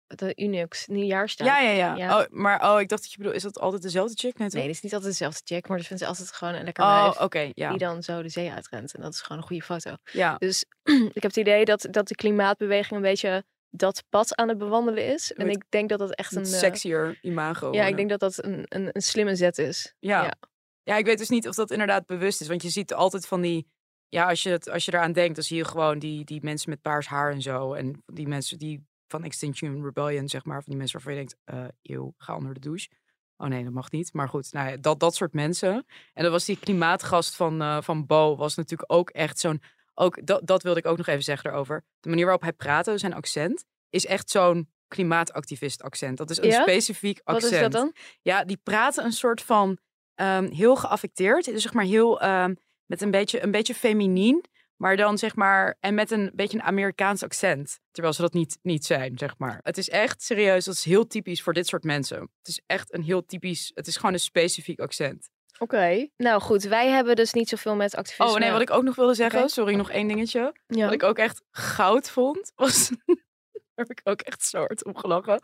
[0.07, 1.51] De Unix, nieuwjaarsduik.
[1.51, 1.97] Ja, ja, ja.
[1.97, 2.19] Ja.
[2.19, 4.38] Oh, maar oh, ik dacht dat je bedoel, is dat altijd dezelfde chick?
[4.38, 4.57] Nee, toch?
[4.57, 6.85] Nee, dat is niet altijd dezelfde chick, maar dat vindt ze altijd gewoon een lekker
[6.85, 7.69] Oh, oké, ja.
[7.69, 8.95] die dan zo de zee uitrent.
[8.95, 9.97] En dat is gewoon een goede foto.
[10.12, 10.37] Ja.
[10.38, 10.64] Dus
[11.14, 15.07] ik heb het idee dat, dat de klimaatbeweging een beetje dat pad aan het bewandelen
[15.07, 15.33] is.
[15.33, 16.45] En ik denk dat dat echt een...
[16.45, 17.73] Eh, sexier imago.
[17.73, 19.95] ja, ik denk dat dat een, een, een slimme zet is.
[19.99, 20.23] Ja.
[20.23, 20.35] Ja.
[20.83, 20.97] ja.
[20.97, 22.49] ik weet dus niet of dat inderdaad bewust is.
[22.49, 23.66] Want je ziet altijd van die...
[24.09, 26.71] Ja, als je, het, als je eraan denkt, dan zie je gewoon die, die mensen
[26.71, 27.73] met paars haar en zo.
[27.73, 30.57] En die mensen die van Extinction Rebellion, zeg maar.
[30.57, 31.64] Van die mensen waarvan je denkt, eh
[31.95, 32.88] eeuw, ga onder de douche.
[33.37, 34.12] Oh nee, dat mag niet.
[34.12, 35.87] Maar goed, nou ja, dat, dat soort mensen.
[36.12, 39.62] En dan was die klimaatgast van, eh, van Bo, was natuurlijk ook echt zo'n...
[39.95, 41.85] Ook, dat, dat wilde ik ook nog even zeggen erover.
[42.01, 46.19] De manier waarop hij praatte, zijn accent, is echt zo'n klimaatactivist accent.
[46.19, 46.62] Dat is een Ja?
[46.62, 47.53] specifiek Wat accent.
[47.53, 47.95] is dat dan?
[48.23, 49.79] Ja, die praten een soort van
[50.14, 51.45] ehm, heel geaffecteerd.
[51.45, 52.55] Dus zeg maar heel ehm,
[52.87, 54.45] met een beetje, een beetje feminien.
[54.77, 57.81] Maar dan zeg maar, en met een beetje een Amerikaans accent.
[57.91, 59.59] Terwijl ze dat niet, niet zijn, zeg maar.
[59.62, 62.21] Het is echt serieus, dat is heel typisch voor dit soort mensen.
[62.21, 65.29] Het is echt een heel typisch, het is gewoon een specifiek accent.
[65.59, 66.09] Oké.
[66.17, 68.33] Nou goed, wij hebben dus niet zoveel met activisme.
[68.33, 70.55] Oh nee, wat ik ook nog wilde zeggen, sorry, nog één dingetje.
[70.67, 70.85] Ja.
[70.85, 72.91] Wat ik ook echt goud vond, was.
[73.75, 75.39] Daar heb ik ook echt zo hard om gelachen.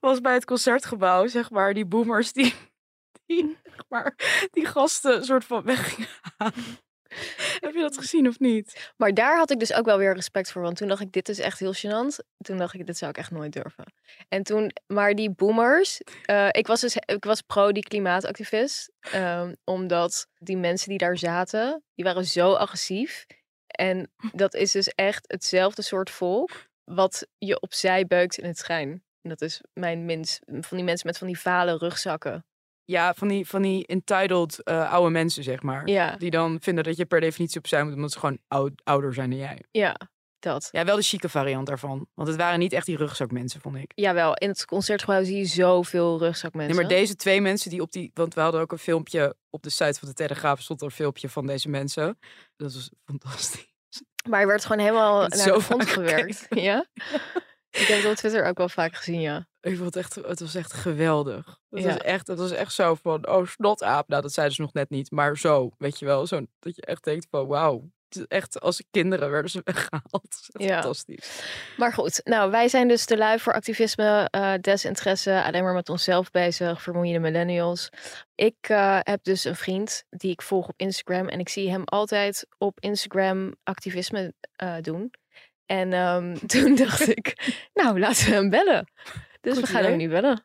[0.00, 2.54] Was bij het concertgebouw, zeg maar, die boomers die.
[3.26, 4.14] die zeg maar,
[4.50, 6.78] die gasten soort van weg gingen halen.
[7.64, 8.92] Heb je dat gezien of niet?
[8.96, 10.62] Maar daar had ik dus ook wel weer respect voor.
[10.62, 12.16] Want toen dacht ik, dit is echt heel gênant.
[12.38, 13.84] Toen dacht ik, dit zou ik echt nooit durven.
[14.28, 16.00] En toen, maar die boomers.
[16.24, 18.92] eh, ik was dus ik was pro die klimaatactivist.
[19.00, 23.26] ehm, omdat die mensen die daar zaten, die waren zo agressief.
[23.66, 26.50] En dat is dus echt hetzelfde soort volk.
[26.84, 29.04] Wat je opzij beukt in het schijn.
[29.22, 30.40] Dat is mijn minst.
[30.46, 32.44] Van die mensen met van die vale rugzakken.
[32.84, 35.88] Ja, van die, van die entitled eh, oude mensen, zeg maar.
[35.88, 36.16] Ja.
[36.16, 39.30] Die dan vinden dat je per definitie opzij moet, omdat ze gewoon oud, ouder zijn
[39.30, 39.62] dan jij.
[39.70, 39.96] Ja,
[40.38, 40.68] dat.
[40.70, 42.06] Ja, wel de chique variant daarvan.
[42.14, 43.92] Want het waren niet echt die rugzakmensen, vond ik.
[43.94, 46.74] Jawel, in het concertgebouw zie je zoveel rugzakmensen.
[46.74, 48.10] Nee, maar deze twee mensen die op die...
[48.14, 50.60] Want we hadden ook een filmpje op de site van de Telegraaf...
[50.60, 52.18] stond er een filmpje van deze mensen.
[52.56, 53.72] Dat was fantastisch.
[54.28, 56.46] Maar hij werd gewoon helemaal naar de grond gewerkt.
[56.50, 56.86] Ja?
[57.70, 59.46] Ik heb het op Twitter ook wel vaak gezien, ja.
[59.64, 61.46] Ik vond het echt, het was echt geweldig.
[61.70, 61.86] Het, Ja.
[61.88, 64.08] was echt, het was echt zo van, oh, snotaap.
[64.08, 66.26] Nou, dat zeiden ze nog net niet, maar zo, weet je wel.
[66.26, 67.90] Zo, dat je echt denkt van, wauw.
[68.28, 70.46] Echt, als kinderen werden ze weggehaald.
[70.52, 70.72] Ja.
[70.74, 71.42] fantastisch.
[71.76, 75.88] Maar goed, nou, wij zijn dus te lui voor activisme, eh, desinteresse, alleen maar met
[75.88, 77.88] onszelf bezig, vermoeiende millennials.
[78.34, 81.84] Ik eh, heb dus een vriend die ik volg op Instagram en ik zie hem
[81.84, 85.10] altijd op Instagram activisme eh, doen.
[85.66, 88.88] En ehm, toen dacht ik, nou, laten we hem bellen.
[89.44, 89.90] Dus Goed we gaan idee.
[89.90, 90.44] hem nu bellen.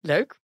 [0.00, 0.38] Leuk.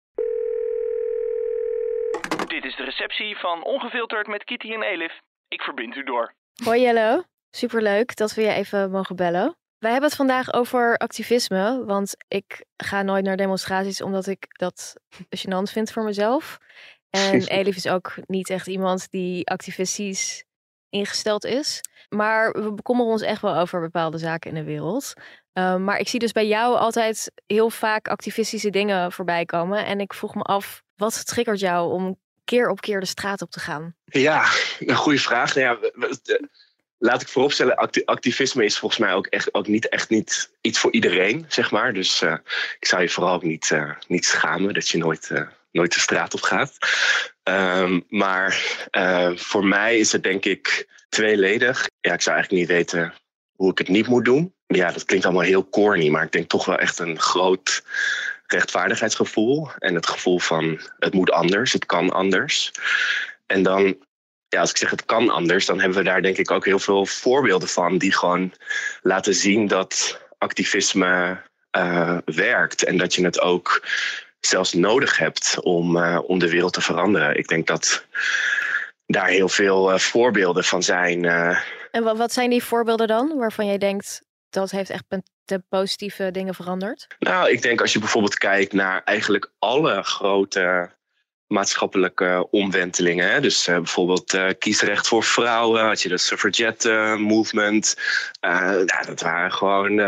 [2.47, 5.21] Dit is de receptie van Ongefilterd met Kitty en Elif.
[5.49, 6.35] Ik verbind u door.
[6.65, 9.57] Hoi Jelle, superleuk dat we je even mogen bellen.
[9.79, 14.95] Wij hebben het vandaag over activisme, want ik ga nooit naar demonstraties omdat ik dat
[15.37, 16.59] gênant vind voor mezelf.
[17.11, 20.45] En Elif is ook niet echt iemand die activistisch
[20.91, 21.81] ingesteld is.
[22.09, 25.13] Maar we bekommeren ons echt wel over bepaalde zaken in de wereld.
[25.53, 29.87] Um, maar ik zie dus bij jou altijd heel vaak activistische dingen voorbij komen.
[29.87, 33.51] En ik vroeg me af, wat triggert jou om keer op keer de straat op
[33.51, 33.95] te gaan?
[34.05, 34.49] Ja,
[34.79, 35.55] een goede vraag.
[35.55, 35.91] Nou ja,
[36.99, 40.79] laat ik vooropstellen, acti- activisme is volgens mij ook, echt, ook niet echt niet iets
[40.79, 41.93] voor iedereen, zeg maar.
[41.93, 42.37] Dus eh,
[42.81, 46.01] ik zou je vooral ook niet, eh, niet schamen dat je nooit, eh, nooit de
[46.01, 46.77] straat op gaat.
[47.43, 51.89] Ehm, maar eh, voor mij is het denk ik tweeledig.
[52.01, 53.15] Ja, ik zou eigenlijk niet weten
[53.57, 54.55] hoe ik het niet moet doen.
[54.67, 57.83] Ja, dat klinkt allemaal heel corny, maar ik denk toch wel echt een groot
[58.47, 59.71] rechtvaardigheidsgevoel.
[59.79, 62.73] En het gevoel van het moet anders, het kan anders.
[63.47, 63.97] En dan
[64.49, 66.79] ja, als ik zeg het kan anders, dan hebben we daar denk ik ook heel
[66.79, 68.53] veel voorbeelden van die gewoon
[69.03, 73.87] laten zien dat activisme eh, werkt en dat je het ook
[74.41, 77.37] zelfs nodig hebt om, eh, om de wereld te veranderen.
[77.39, 78.07] Ik denk dat
[79.07, 81.25] daar heel veel eh, voorbeelden van zijn.
[81.25, 81.59] eh,
[81.91, 85.05] En wat, wat zijn die voorbeelden dan, waarvan jij denkt dat heeft echt
[85.45, 87.07] de positieve dingen veranderd?
[87.19, 90.91] Nou, ik denk als je bijvoorbeeld kijkt naar eigenlijk alle grote
[91.51, 93.31] maatschappelijke omwentelingen.
[93.31, 93.41] Hè?
[93.41, 97.97] Dus eh, bijvoorbeeld eh, kiesrecht voor vrouwen, had je de suffragette movement.
[98.41, 99.99] Eh, nou, dat waren gewoon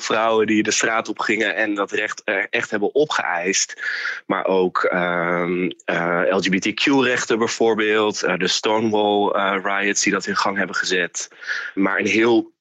[0.00, 3.82] vrouwen die de straat op gingen en dat recht echt hebben opgeëist.
[4.26, 11.28] Maar ook ehm, eh, LGBTQ-rechten bijvoorbeeld, de Stonewall riots die dat in gang hebben gezet.
[11.74, 12.52] Maar een heel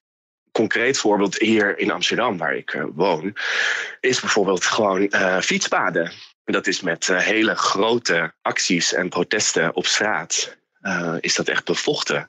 [0.52, 3.36] concreet voorbeeld hier in Amsterdam, waar ik woon,
[4.00, 6.12] is bijvoorbeeld gewoon fietspaden.
[6.52, 10.56] Dat is met eh, hele grote acties en protesten op straat.
[10.82, 12.28] eh, is dat echt bevochten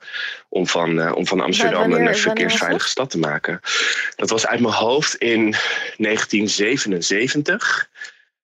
[0.49, 3.61] om van, eh, om van Amsterdam wanneer- een verkeersveilige stad te maken.
[4.17, 5.55] Dat was uit mijn hoofd in
[5.97, 7.89] 1977.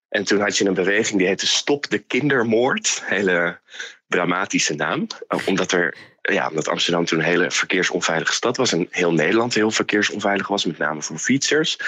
[0.08, 3.02] En toen had je een beweging die heette Stop de Kindermoord.
[3.04, 3.60] Hele
[4.08, 5.06] dramatische naam.
[5.46, 8.72] Omdat er ja, omdat Amsterdam toen een hele verkeersonveilige stad was.
[8.72, 11.78] En heel Nederland heel verkeersonveilig was, met name voor fietsers.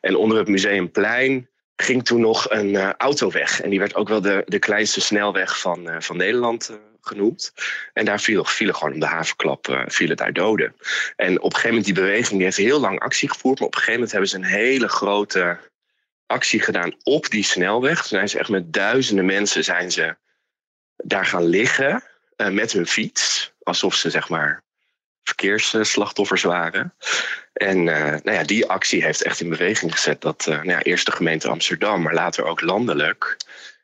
[0.00, 1.48] En onder het Museumplein
[1.82, 3.60] ging toen nog een eh, autoweg.
[3.60, 7.52] En die werd ook wel de, de kleinste snelweg van, eh, van Nederland eh, genoemd.
[7.92, 10.74] En daar viel, vielen gewoon om de havenklap vielen daar doden.
[11.16, 13.58] En op een gegeven moment, die beweging die heeft heel lang actie gevoerd.
[13.58, 15.58] Maar op een gegeven moment hebben ze een hele grote
[16.26, 17.96] actie gedaan op die snelweg.
[17.96, 20.16] Toen zijn ze echt met duizenden mensen zijn ze
[20.96, 22.02] daar gaan liggen
[22.36, 23.52] met hun fiets.
[23.62, 24.62] Alsof ze zeg maar
[25.28, 26.94] verkeersslachtoffers waren.
[27.52, 30.82] En eh, nou ja, die actie heeft echt in beweging gezet dat eh, nou ja,
[30.82, 33.36] eerst de gemeente Amsterdam, maar later ook landelijk,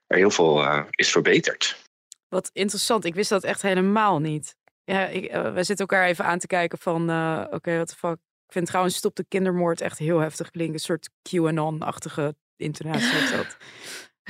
[0.06, 1.82] er heel veel eh, is verbeterd.
[2.28, 3.04] Wat interessant.
[3.04, 4.56] Ik wist dat echt helemaal niet.
[4.84, 7.02] Ja, ik, we zitten elkaar even aan te kijken van,
[7.50, 8.18] oké, wat de fuck.
[8.46, 10.74] Ik vind trouwens Stop de Kindermoord echt heel heftig klinken.
[10.74, 13.56] Een soort QAnon-achtige intonatie heeft dat.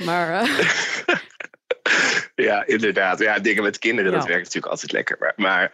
[0.05, 0.47] Maar
[2.35, 3.19] Ja, inderdaad.
[3.19, 5.17] Ja, dingen met kinderen, dat werkt natuurlijk altijd lekker.
[5.19, 5.71] Maar, maar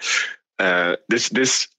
[0.62, 1.69] eh, dus, dus,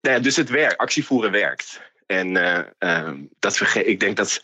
[0.00, 0.76] nou ja, dus het werkt.
[0.76, 1.80] Actie voeren werkt.
[2.06, 4.40] En eh, ehm, dat ik denk dat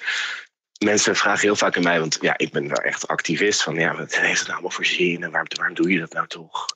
[0.79, 3.63] mensen vragen heel vaak aan mij, want ja, ik ben wel echt activist.
[3.63, 6.13] Van ja, wat heeft het nou allemaal voor zin en waarom, waarom doe je dat
[6.13, 6.67] nou toch?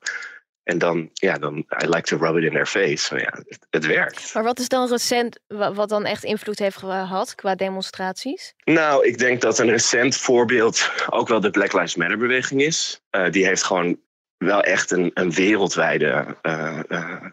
[0.63, 2.97] En dan, ja, dan, I like to rub it in their face.
[2.97, 4.33] So, ja, het, het werkt.
[4.33, 8.53] Maar wat is dan recent, wa- wat dan echt invloed heeft gehad qua demonstraties?
[8.63, 13.01] Nou, ik denk dat een recent voorbeeld ook wel de Black Lives Matter beweging is.
[13.09, 13.99] Eh, die heeft gewoon
[14.41, 17.25] wel echt een, een wereldwijde eh, eh,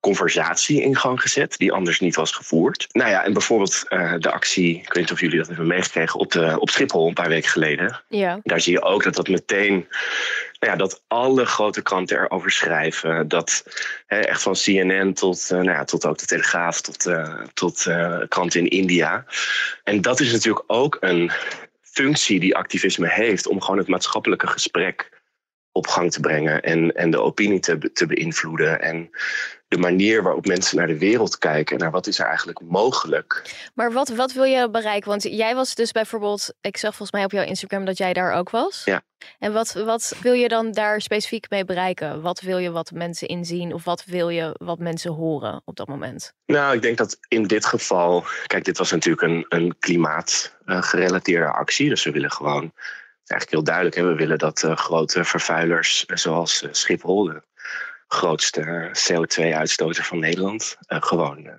[0.00, 2.86] conversatie in gang gezet, die anders niet was gevoerd.
[2.92, 6.20] Nou ja, en bijvoorbeeld eh, de actie, ik weet niet of jullie dat hebben meegekregen,
[6.20, 8.02] op, de, op Schiphol een paar weken geleden.
[8.08, 8.40] Ja.
[8.42, 9.72] Daar zie je ook dat dat meteen,
[10.58, 13.28] nou ja, dat alle grote kranten erover schrijven.
[13.28, 13.64] Dat
[14.06, 17.10] hè, echt van CNN tot, nou ja, tot ook de Telegraaf, tot,
[17.54, 17.82] tot
[18.28, 19.24] kranten in India.
[19.84, 21.30] En dat is natuurlijk ook een
[21.82, 25.14] functie die activisme heeft om gewoon het maatschappelijke gesprek
[25.76, 28.80] op gang te brengen en, en de opinie te, te beïnvloeden.
[28.80, 29.10] En
[29.68, 33.54] de manier waarop mensen naar de wereld kijken, naar wat is er eigenlijk mogelijk.
[33.74, 35.08] Maar wat, wat wil je bereiken?
[35.08, 38.32] Want jij was dus bijvoorbeeld, ik zag volgens mij op jouw Instagram dat jij daar
[38.32, 38.82] ook was.
[38.84, 39.02] Ja.
[39.38, 42.20] En wat, wat wil je dan daar specifiek mee bereiken?
[42.20, 45.88] Wat wil je wat mensen inzien of wat wil je wat mensen horen op dat
[45.88, 46.32] moment?
[46.46, 51.88] Nou, ik denk dat in dit geval, kijk, dit was natuurlijk een, een klimaatgerelateerde actie.
[51.88, 52.72] Dus we willen gewoon,
[53.26, 57.42] eigenlijk heel duidelijk, hè, we willen dat eh, grote vervuilers eh, zoals eh, Schiphol, de
[58.08, 61.50] grootste CO2-uitstoter van Nederland, gewoon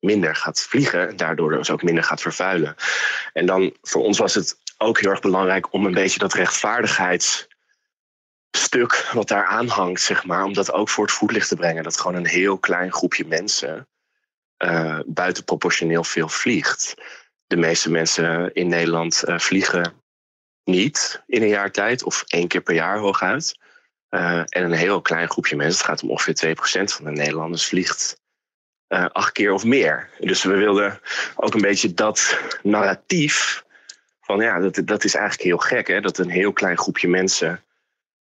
[0.00, 2.74] minder gaat vliegen en daardoor dus ook minder gaat vervuilen.
[3.32, 9.08] En dan voor ons was het ook heel erg belangrijk om een beetje dat rechtvaardigheidsstuk
[9.12, 11.82] wat daar aan hangt, zeg maar, om dat ook voor het voetlicht te brengen.
[11.82, 13.88] Dat gewoon een heel klein groepje mensen
[14.56, 16.94] eh buitenproportioneel veel vliegt.
[17.46, 19.97] De meeste mensen in Nederland vliegen
[20.68, 23.58] niet in een jaar tijd, of één keer per jaar hooguit.
[24.08, 27.66] Eh, en een heel klein groepje mensen, het gaat om ongeveer 2% van de Nederlanders,
[27.66, 28.20] vliegt
[28.86, 30.10] eh, acht keer of meer.
[30.18, 31.00] Dus we wilden
[31.36, 33.64] ook een beetje dat narratief
[34.20, 36.00] van ja, dat, dat is eigenlijk heel gek, hè?
[36.00, 37.62] dat een heel klein groepje mensen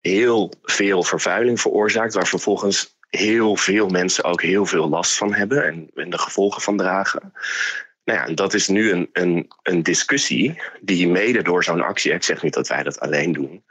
[0.01, 5.65] heel veel vervuiling veroorzaakt, waar vervolgens heel veel mensen ook heel veel last van hebben
[5.65, 7.33] en, en de gevolgen van dragen.
[8.03, 12.23] Nou ja, dat is nu een, een, een discussie die mede door zo'n actie, ik
[12.23, 13.63] zeg niet dat wij dat alleen doen,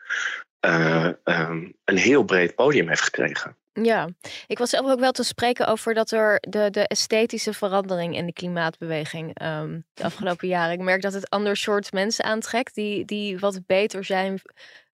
[0.60, 3.56] eh, ehm, een heel breed podium heeft gekregen.
[3.72, 4.08] Ja,
[4.46, 8.26] ik was zelf ook wel te spreken over dat er de, de esthetische verandering in
[8.26, 10.72] de klimaatbeweging ehm, de afgelopen jaren.
[10.72, 14.40] Ik merk dat het ander soort mensen aantrekt die, die wat beter zijn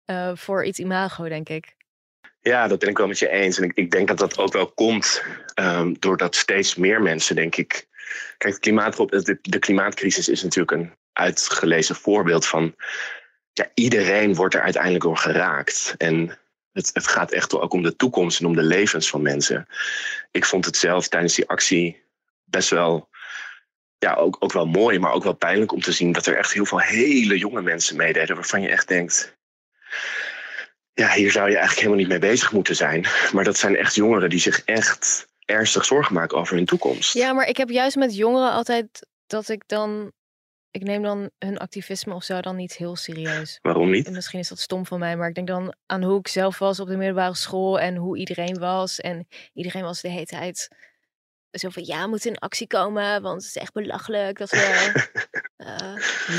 [0.04, 1.74] eh, voor iets imago, denk ik.
[2.40, 3.58] Ja, dat ben ik wel met je eens.
[3.58, 5.22] En ik, ik denk dat dat ook wel komt
[5.54, 7.86] ehm, doordat steeds meer mensen, denk ik.
[8.38, 12.74] Kijk, de, de klimaatcrisis is natuurlijk een uitgelezen voorbeeld van.
[13.52, 15.94] Ja, iedereen wordt er uiteindelijk door geraakt.
[15.98, 16.38] En
[16.72, 19.66] het, het gaat echt ook om de toekomst en om de levens van mensen.
[20.30, 22.02] Ik vond het zelf tijdens die actie
[22.44, 23.08] best wel.
[23.98, 26.52] Ja, ook, ook wel mooi, maar ook wel pijnlijk om te zien dat er echt
[26.52, 28.36] heel veel hele jonge mensen meededen.
[28.36, 29.36] Waarvan je echt denkt
[30.96, 33.06] ja, hier zou je eigenlijk helemaal niet mee bezig moeten zijn.
[33.32, 37.12] Maar dat zijn echt jongeren die zich echt ernstig zorgen maken over hun toekomst.
[37.14, 40.12] Ja, maar ik heb juist met jongeren altijd dat ik dan.
[40.70, 43.58] Ik neem dan hun activisme of zo dan niet heel serieus.
[43.62, 44.06] Waarom niet?
[44.06, 46.58] En misschien is dat stom van mij, maar ik denk dan aan hoe ik zelf
[46.58, 49.00] was op de middelbare school en hoe iedereen was.
[49.00, 50.68] En iedereen was de hele tijd
[51.50, 54.56] zo van ja, we moeten in actie komen, want het is echt belachelijk dat we.
[55.56, 55.68] eh,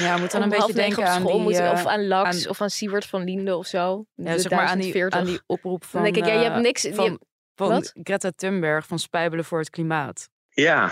[0.01, 2.07] Ja, we moeten dan een beetje denken op aan school die, moeten, eh, of aan
[2.07, 4.05] Lax aan- of aan Siewert van Liende of zo.
[4.15, 5.19] Ja, De zeg maar aan die, 1040.
[5.19, 6.81] aan die oproep van, Dan denk ik, ja, je hebt eh, niks.
[6.81, 7.19] je van,
[7.57, 7.93] van Wat?
[8.03, 10.29] Greta Thunberg van Spijbelen voor het Klimaat.
[10.49, 10.91] Ja,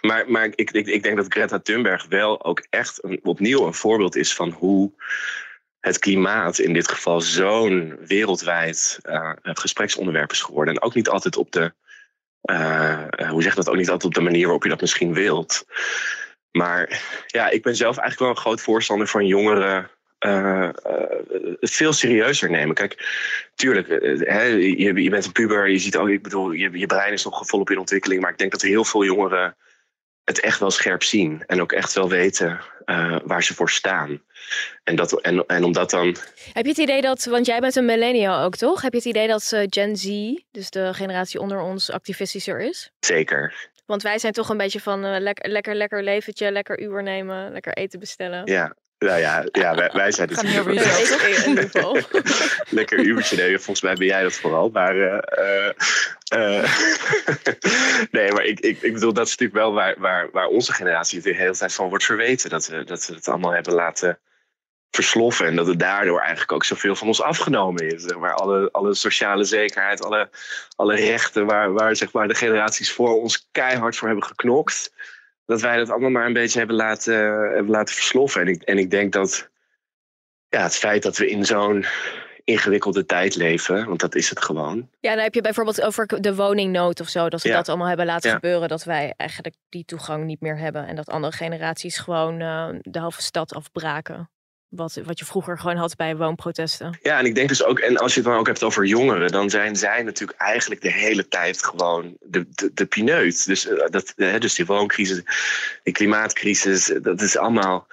[0.00, 3.74] maar, maar ik, ik, ik denk dat Greta Thunberg wel ook echt een, opnieuw een
[3.74, 4.92] voorbeeld is van hoe
[5.80, 10.74] het klimaat in dit geval zo'n wereldwijd eh, gespreksonderwerp is geworden.
[10.74, 11.74] En ook niet altijd op de,
[12.40, 15.66] eh, hoe zeg dat, ook niet altijd op de manier waarop je dat misschien wilt.
[16.50, 19.90] Maar ja, ik ben zelf eigenlijk wel een groot voorstander van jongeren
[20.22, 22.74] het veel serieuzer nemen.
[22.74, 23.06] Kijk,
[23.54, 26.86] tuurlijk, eh, hè, je, je bent een puber, je ziet ook, ik bedoel, je, je
[26.86, 29.56] brein is nog volop in ontwikkeling, maar ik denk dat heel veel jongeren
[30.24, 32.60] het echt wel scherp zien en ook echt wel weten
[33.24, 34.22] waar ze voor staan.
[34.84, 36.16] En, dat, en, en omdat dan
[36.52, 38.82] Heb je het idee dat, want jij bent een millennial ook toch?
[38.82, 40.08] Heb je het idee dat Gen Z,
[40.50, 42.90] dus de generatie onder ons, activistischer is?
[43.00, 47.52] zeker, Want wij zijn toch een beetje van lekker, lekker, lekker leventje, lekker uur nemen,
[47.52, 48.46] lekker eten bestellen.
[48.46, 48.74] ja.
[49.02, 50.74] Nou ja, ja wij, wij zijn niet over
[52.68, 53.60] lekker uurtje nemen.
[53.60, 54.68] Volgens mij ben jij dat vooral.
[54.68, 55.68] Maar eh,
[56.28, 56.72] eh, eh,
[58.10, 61.16] nee, maar ik, ik, ik bedoel, dat is natuurlijk wel waar, waar, waar onze generatie
[61.16, 62.50] het de hele tijd van wordt verweten.
[62.50, 64.18] Dat we, dat we het allemaal hebben laten
[64.90, 65.46] versloffen.
[65.46, 68.02] En dat het daardoor eigenlijk ook zoveel van ons afgenomen is.
[68.02, 70.30] Zeg maar alle, alle sociale zekerheid, alle,
[70.76, 74.92] alle rechten waar, waar zeg maar, de generaties voor ons keihard voor hebben geknokt.
[75.46, 77.14] Dat wij dat allemaal maar een beetje hebben laten,
[77.54, 78.40] hebben laten versloffen.
[78.40, 79.50] En ik, en ik denk dat
[80.48, 81.84] ja, het feit dat we in zo'n
[82.44, 84.88] ingewikkelde tijd leven, want dat is het gewoon.
[85.00, 87.28] Ja, dan heb je bijvoorbeeld over de woningnood of zo.
[87.28, 87.54] Dat we Ja.
[87.56, 88.34] dat allemaal hebben laten Ja.
[88.34, 88.68] gebeuren.
[88.68, 90.86] Dat wij eigenlijk die toegang niet meer hebben.
[90.86, 94.30] En dat andere generaties gewoon eh, de halve stad afbraken.
[94.72, 96.98] Wat, wat je vroeger gewoon had bij woonprotesten.
[97.02, 99.32] Ja, en ik denk dus ook, en als je het dan ook hebt over jongeren,
[99.32, 103.46] dan zijn zij natuurlijk eigenlijk de hele tijd gewoon de, de, de pineut.
[103.46, 105.22] Dus, eh, dat, hè, dus die wooncrisis,
[105.82, 107.86] die klimaatcrisis, eh, dat is allemaal.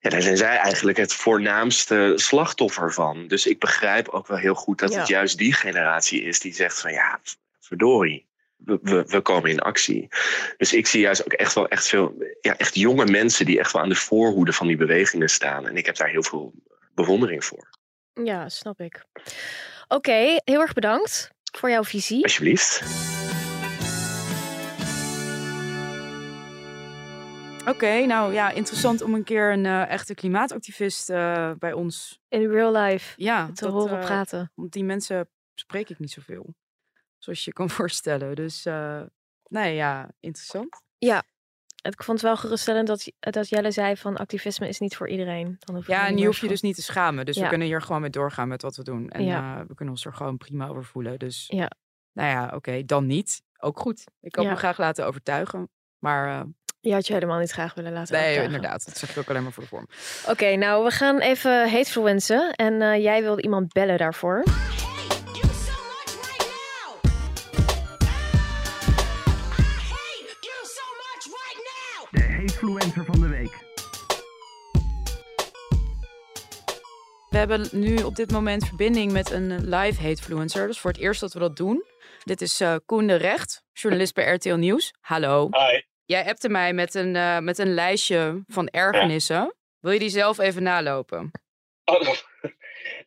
[0.00, 3.28] Ja, daar zijn zij eigenlijk het voornaamste slachtoffer van.
[3.28, 4.98] Dus ik begrijp ook wel heel goed dat Ja.
[4.98, 7.20] het juist die generatie is die zegt van ja,
[7.60, 8.27] verdorie.
[8.82, 10.08] We, komen in actie.
[10.56, 13.72] Dus ik zie juist ook echt wel echt veel ja, echt jonge mensen die echt
[13.72, 15.66] wel aan de voorhoede van die bewegingen staan.
[15.66, 16.52] En ik heb daar heel veel
[16.94, 17.68] bewondering voor.
[18.24, 19.04] Ja, snap ik.
[19.88, 22.22] Oké, heel erg bedankt voor jouw visie.
[22.22, 22.82] Alsjeblieft.
[27.68, 32.50] Oké, nou ja, interessant om een keer een eh, echte klimaatactivist eh, bij ons In
[32.50, 34.52] real life ja, te dat, horen eh, praten.
[34.54, 36.54] Want die mensen spreek ik niet zoveel.
[37.18, 38.36] Zoals je je kan voorstellen.
[38.36, 39.02] Dus eh
[39.48, 40.82] nee, ja, interessant.
[40.98, 41.22] Ja,
[41.82, 45.56] ik vond het wel geruststellend dat, dat Jelle zei van activisme is niet voor iedereen.
[45.58, 47.26] Dan hoef Ja, en je hoeft je dus niet te schamen.
[47.26, 47.42] Dus Ja.
[47.42, 49.08] we kunnen hier gewoon mee doorgaan met wat we doen.
[49.10, 49.54] En Ja.
[49.60, 51.18] eh, we kunnen ons er gewoon prima over voelen.
[51.18, 51.70] Dus Ja.
[52.12, 53.42] nou ja, oké, dan niet.
[53.60, 54.04] Ook goed.
[54.20, 54.50] Ik kan Ja.
[54.50, 55.68] me graag laten overtuigen.
[55.98, 56.46] Maar eh,
[56.80, 58.54] Je had je helemaal niet graag willen laten nee, overtuigen.
[58.54, 58.84] inderdaad.
[58.86, 59.86] Dat zeg ik ook alleen maar voor de vorm.
[60.28, 62.52] Oké, nou we gaan even hatefluencen.
[62.52, 64.42] En eh, jij wilde iemand bellen daarvoor.
[72.58, 73.66] De hatefluencer van de week.
[77.30, 80.68] We hebben nu op dit moment verbinding met een live hatefluencer.
[80.68, 81.84] Is voor het eerst dat we dat doen.
[82.24, 84.94] Dit is eh Koen de Recht, journalist bij RTL Nieuws.
[85.00, 85.48] Hallo.
[85.50, 85.80] Hi.
[86.04, 89.54] Jij appte mij met een, eh, met een lijstje van ergernissen.
[89.80, 91.30] Wil je die zelf even nalopen?
[91.84, 92.08] Oh,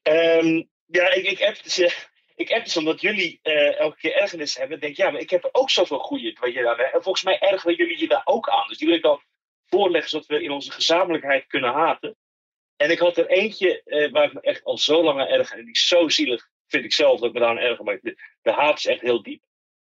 [0.02, 1.94] ehm, ja, ik, ik app ze.
[2.36, 4.76] Ik app dus omdat jullie eh, elke keer ergernis hebben.
[4.76, 6.38] Ik denk, ja, maar ik heb er ook zoveel goede.
[6.40, 8.68] Wat je daar, en volgens mij ergeren jullie je daar ook aan.
[8.68, 9.22] Dus die wil ik dan
[9.72, 12.16] voorleggen, zodat we in onze gezamenlijkheid kunnen haten.
[12.76, 15.58] En ik had er eentje eh, waar ik me echt al zo lang aan erger.
[15.58, 17.86] En die is zo zielig, vind ik zelf, dat ik me daar aan erger.
[17.86, 19.44] Maar de, de haat is echt heel diep.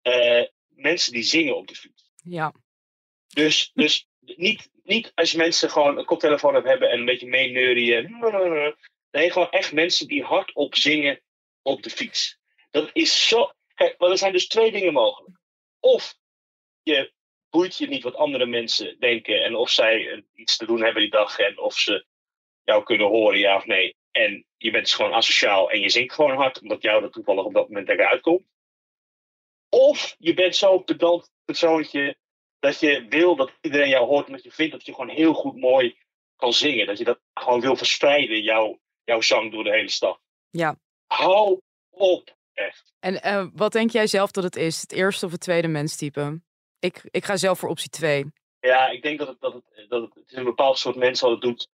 [0.02, 2.12] Eh, mensen die zingen op de fiets.
[2.24, 2.54] Ja.
[3.28, 8.18] Dus, dus niet, niet als mensen gewoon een koptelefoon hebben en een beetje meeneurien.
[9.12, 11.22] Nee, gewoon echt mensen die hardop zingen
[11.62, 12.40] op de fiets.
[12.72, 13.52] Dat is zo.
[13.74, 15.38] Kijk, maar er zijn dus twee dingen mogelijk.
[15.80, 16.16] Of
[16.84, 17.14] je
[17.54, 21.02] boeit je niet wat andere mensen denken en of zij eh, iets te doen hebben
[21.02, 22.06] die dag en of ze
[22.64, 23.96] jou kunnen horen, ja of nee.
[24.12, 27.44] En je bent dus gewoon asociaal en je zingt gewoon hard, omdat jou dat toevallig
[27.44, 28.46] op dat moment lekker uitkomt.
[29.70, 32.18] Of je bent zo'n pedant persoontje
[32.60, 35.56] dat je wil dat iedereen jou hoort, omdat je vindt dat je gewoon heel goed
[35.56, 35.98] mooi
[36.36, 36.88] kan zingen.
[36.88, 40.20] Dat je dat gewoon wil verspreiden, jouw, jouw zang door de hele stad.
[40.50, 40.76] Ja.
[41.08, 42.94] Hou op, echt.
[43.00, 44.82] En eh, wat denk jij zelf dat het is?
[44.82, 46.42] Het eerste of het tweede menstype?
[46.84, 48.26] Ik, ik ga zelf voor optie 2.
[48.60, 51.22] Ja, ik denk dat het, dat het, dat het, het is een bepaald soort mens
[51.22, 51.70] wat het doet.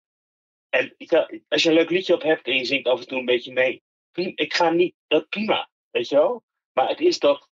[0.69, 3.19] En ja, als je een leuk liedje op hebt en je zingt af en toe
[3.19, 3.83] een beetje mee.
[4.11, 6.43] prima, Ik ga niet, dat prima, weet je wel.
[6.73, 7.49] Maar het is dat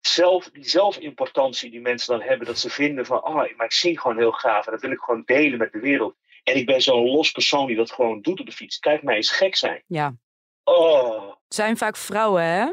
[0.00, 2.46] zelf, die zelfimportantie die mensen dan hebben.
[2.46, 4.66] Dat ze vinden van, oh, maar ik zing gewoon heel gaaf.
[4.66, 6.16] En dat wil ik gewoon delen met de wereld.
[6.42, 8.78] En ik ben zo'n los persoon die dat gewoon doet op de fiets.
[8.78, 9.82] Kijk mij eens gek zijn.
[9.86, 10.14] Ja.
[10.64, 12.70] Oh, Het zijn vaak vrouwen, hè?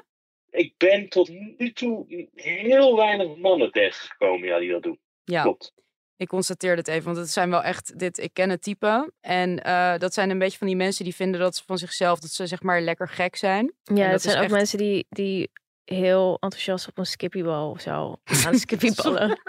[0.51, 4.99] Ik ben tot nu toe heel weinig mannen tegengekomen ja, die dat doen.
[5.23, 5.41] Ja.
[5.41, 5.73] Klopt.
[6.15, 8.17] Ik constateer dit even, want het zijn wel echt dit.
[8.17, 9.11] Ik ken het type.
[9.21, 12.19] En eh, dat zijn een beetje van die mensen die vinden dat ze van zichzelf
[12.19, 13.73] dat ze zeg maar lekker gek zijn.
[13.83, 15.51] En Ja, dat is zijn ook echt- mensen die, die
[15.83, 19.39] heel enthousiast op een skippybal of zo gaan skippyballen.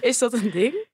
[0.00, 0.86] Is dat een ding?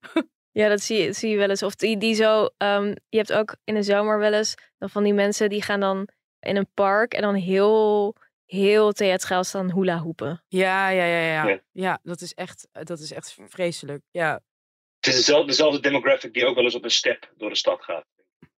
[0.53, 1.62] Ja, dat zie, je- zie je wel eens.
[1.62, 5.03] Of die, die zo, ehm, je hebt ook in de zomer wel eens dan van
[5.03, 6.09] die mensen die gaan dan
[6.41, 8.14] in een park en dan heel,
[8.51, 10.44] heel theatraal staan hula hoepen.
[10.48, 11.48] Ja, ja, ja, ja.
[11.48, 11.61] Ja.
[11.72, 14.03] Ja, dat is echt, dat is echt vreselijk.
[14.11, 14.32] Ja.
[15.01, 17.84] Het is dezelfde, dezelfde demographic die ook wel eens op een step door de stad
[17.84, 18.05] gaat.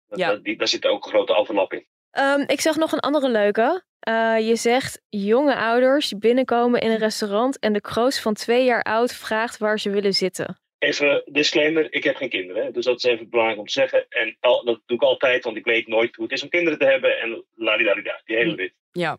[0.09, 0.29] Dat, Ja.
[0.31, 1.87] dat- die, daar zit ook een grote overlap in.
[2.11, 3.85] Ehm, ik zag nog een andere leuke.
[3.99, 8.83] Eh, je zegt jonge ouders binnenkomen in een restaurant en de kroos van twee jaar
[8.83, 10.61] oud vraagt waar ze willen zitten.
[10.79, 12.65] Even disclaimer, ik heb geen kinderen.
[12.65, 14.07] hè, Dus dat is even belangrijk om te zeggen.
[14.09, 16.79] En al, dat doe ik altijd, want ik weet nooit hoe het is om kinderen
[16.79, 17.21] te hebben.
[17.21, 18.73] En ladidadida, die hele rit.
[18.93, 19.19] Ja.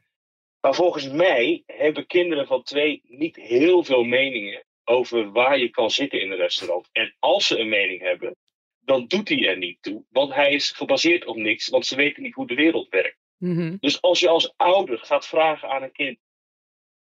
[0.64, 5.91] Maar volgens mij hebben kinderen van twee niet heel veel meningen over waar je kan
[5.91, 6.89] zitten in een restaurant.
[6.91, 8.36] En als ze een mening hebben,
[8.80, 10.03] dan doet hij er niet toe.
[10.09, 13.18] Want hij is gebaseerd op niks, want ze weten niet hoe de wereld werkt.
[13.38, 13.76] Mhm.
[13.80, 16.18] Dus als je als ouder gaat vragen aan een kind: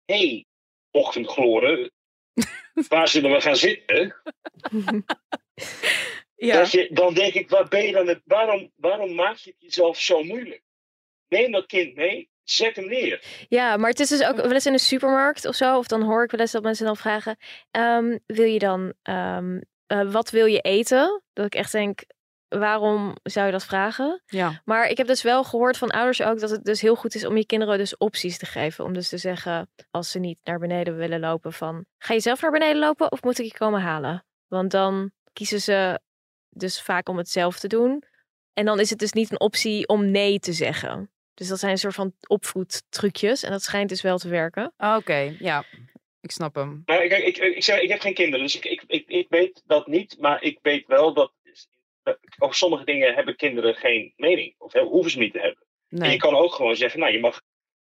[0.04, 0.46] hé, hey,
[0.90, 1.92] ochtendgloren,
[2.88, 4.14] waar zullen we gaan zitten?
[6.36, 6.66] Ja.
[6.70, 10.00] Je, dan denk ik, waar ben je dan, het- waarom, waarom maak je het jezelf
[10.00, 10.62] zo moeilijk?
[11.28, 13.24] neem dat kind mee, zet hem neer.
[13.48, 15.78] Ja, maar het is dus ook wel eens in een supermarkt of zo.
[15.78, 17.36] Of dan hoor ik wel eens dat mensen dan vragen:
[17.70, 21.22] ehm, Wil je dan, ehm, eh, wat wil je eten?
[21.32, 22.00] Dat ik echt denk:
[22.48, 24.22] Waarom zou je dat vragen?
[24.26, 24.62] Ja.
[24.64, 27.24] Maar ik heb dus wel gehoord van ouders ook dat het dus heel goed is
[27.24, 28.84] om je kinderen dus opties te geven.
[28.84, 32.40] Om dus te zeggen, als ze niet naar beneden willen lopen, van ga je zelf
[32.40, 34.24] naar beneden lopen of moet ik je komen halen?
[34.48, 36.00] Want dan kiezen ze
[36.48, 38.04] dus vaak om het zelf te doen.
[38.52, 41.10] En dan is het dus niet een optie om nee te zeggen.
[41.42, 43.42] Dus dat zijn een soort van opvoedtrucjes.
[43.42, 44.72] En dat schijnt dus wel te werken.
[44.76, 45.64] Ah, Oké, ja.
[46.20, 46.82] Ik snap hem.
[46.86, 50.16] Ik, ik, zeg, ik heb geen kinderen, dus ik, ik, ik, ik weet dat niet.
[50.18, 51.32] Maar ik weet wel dat,
[52.02, 54.54] dat over sommige dingen hebben kinderen geen mening.
[54.58, 55.66] Of hoeven ze niet te hebben.
[55.88, 57.42] En je kan ook gewoon zeggen, nou je mag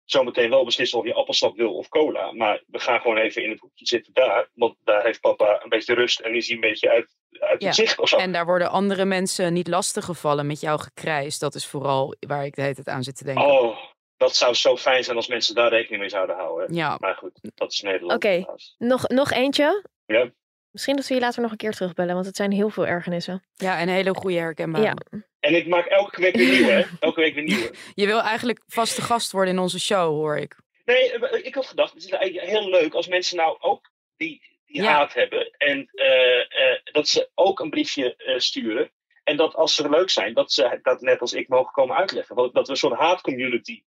[0.03, 2.31] zometeen wel beslissen of je appelsap wil of cola.
[2.31, 4.49] Maar we gaan gewoon even in het hoekje zitten daar.
[4.53, 7.67] Want daar heeft papa een beetje rust en is hij een beetje uit, uit Ja.
[7.67, 8.17] het zicht of zo.
[8.17, 11.39] En daar worden andere mensen niet lastig gevallen met jouw gekrijs.
[11.39, 13.45] Dat is vooral waar ik de hele tijd aan zit te denken.
[13.45, 13.77] Oh,
[14.17, 16.75] dat zou zo fijn zijn als mensen daar rekening mee zouden houden.
[16.75, 16.97] Ja.
[16.99, 18.13] Maar goed, dat is Nederland.
[18.25, 18.45] Oké,
[18.77, 19.85] nog, nog eentje.
[20.05, 20.31] Ja.
[20.71, 23.43] Misschien dat we je later nog een keer terugbellen, want het zijn heel veel ergernissen.
[23.53, 24.83] Ja, en hele goede herkenbare.
[24.83, 24.95] Ja.
[25.39, 26.83] En ik maak elke week weer nieuwe, hè?
[26.99, 27.73] Elke week weer nieuwe.
[27.93, 30.55] Je wil eigenlijk vaste gast worden in onze show, hoor ik.
[30.85, 34.41] Nee, eh, ik had gedacht, het is eigenlijk heel leuk als mensen nou ook die,
[34.73, 34.91] die Ja.
[34.91, 35.51] haat hebben.
[35.57, 38.91] En eh, eh, dat ze ook een briefje eh, sturen.
[39.23, 42.35] En dat als ze leuk zijn, dat ze dat net als ik mogen komen uitleggen.
[42.35, 43.83] Want Dat we een soort haatcommunity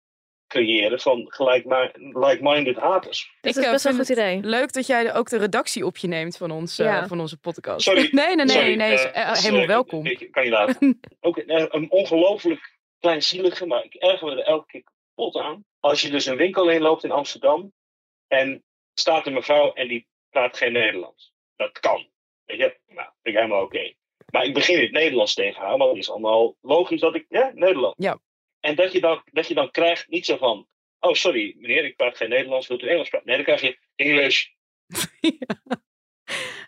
[0.46, 1.32] creëren van
[1.98, 3.32] like-minded haters.
[3.40, 4.40] Dat ik is best wel een goed idee.
[4.42, 6.74] leuk dat jij ook de redactie op je neemt van, ons,
[7.06, 7.82] van onze podcast.
[7.84, 8.08] Sorry.
[8.12, 8.98] Nee, nee, nee, sorry, nee.
[9.14, 10.02] helemaal welkom.
[10.30, 11.00] Kan je laten.
[11.20, 14.82] ook een, een ongelooflijk kleinzielige, maar ik erger me er elke keer
[15.14, 15.64] kapot aan.
[15.80, 17.72] Als je dus een winkel in loopt in Amsterdam
[18.28, 18.64] en
[18.94, 20.06] staat een mevrouw en die
[20.36, 21.32] praat geen Nederlands.
[21.56, 22.06] Dat kan.
[22.44, 23.94] Weet je, nou, vind ik helemaal oké.
[24.30, 27.26] Maar ik begin in het Nederlands tegen haar, want het is allemaal logisch dat ik,
[27.28, 27.94] ja, Nederland.
[27.98, 28.18] Ja.
[28.60, 30.68] En dat je, dan, dat je dan krijgt, niet zo van,
[31.00, 33.26] oh sorry meneer, ik praat geen Nederlands, wilt u Engels praten?
[33.28, 34.46] Nee, dan krijg je English.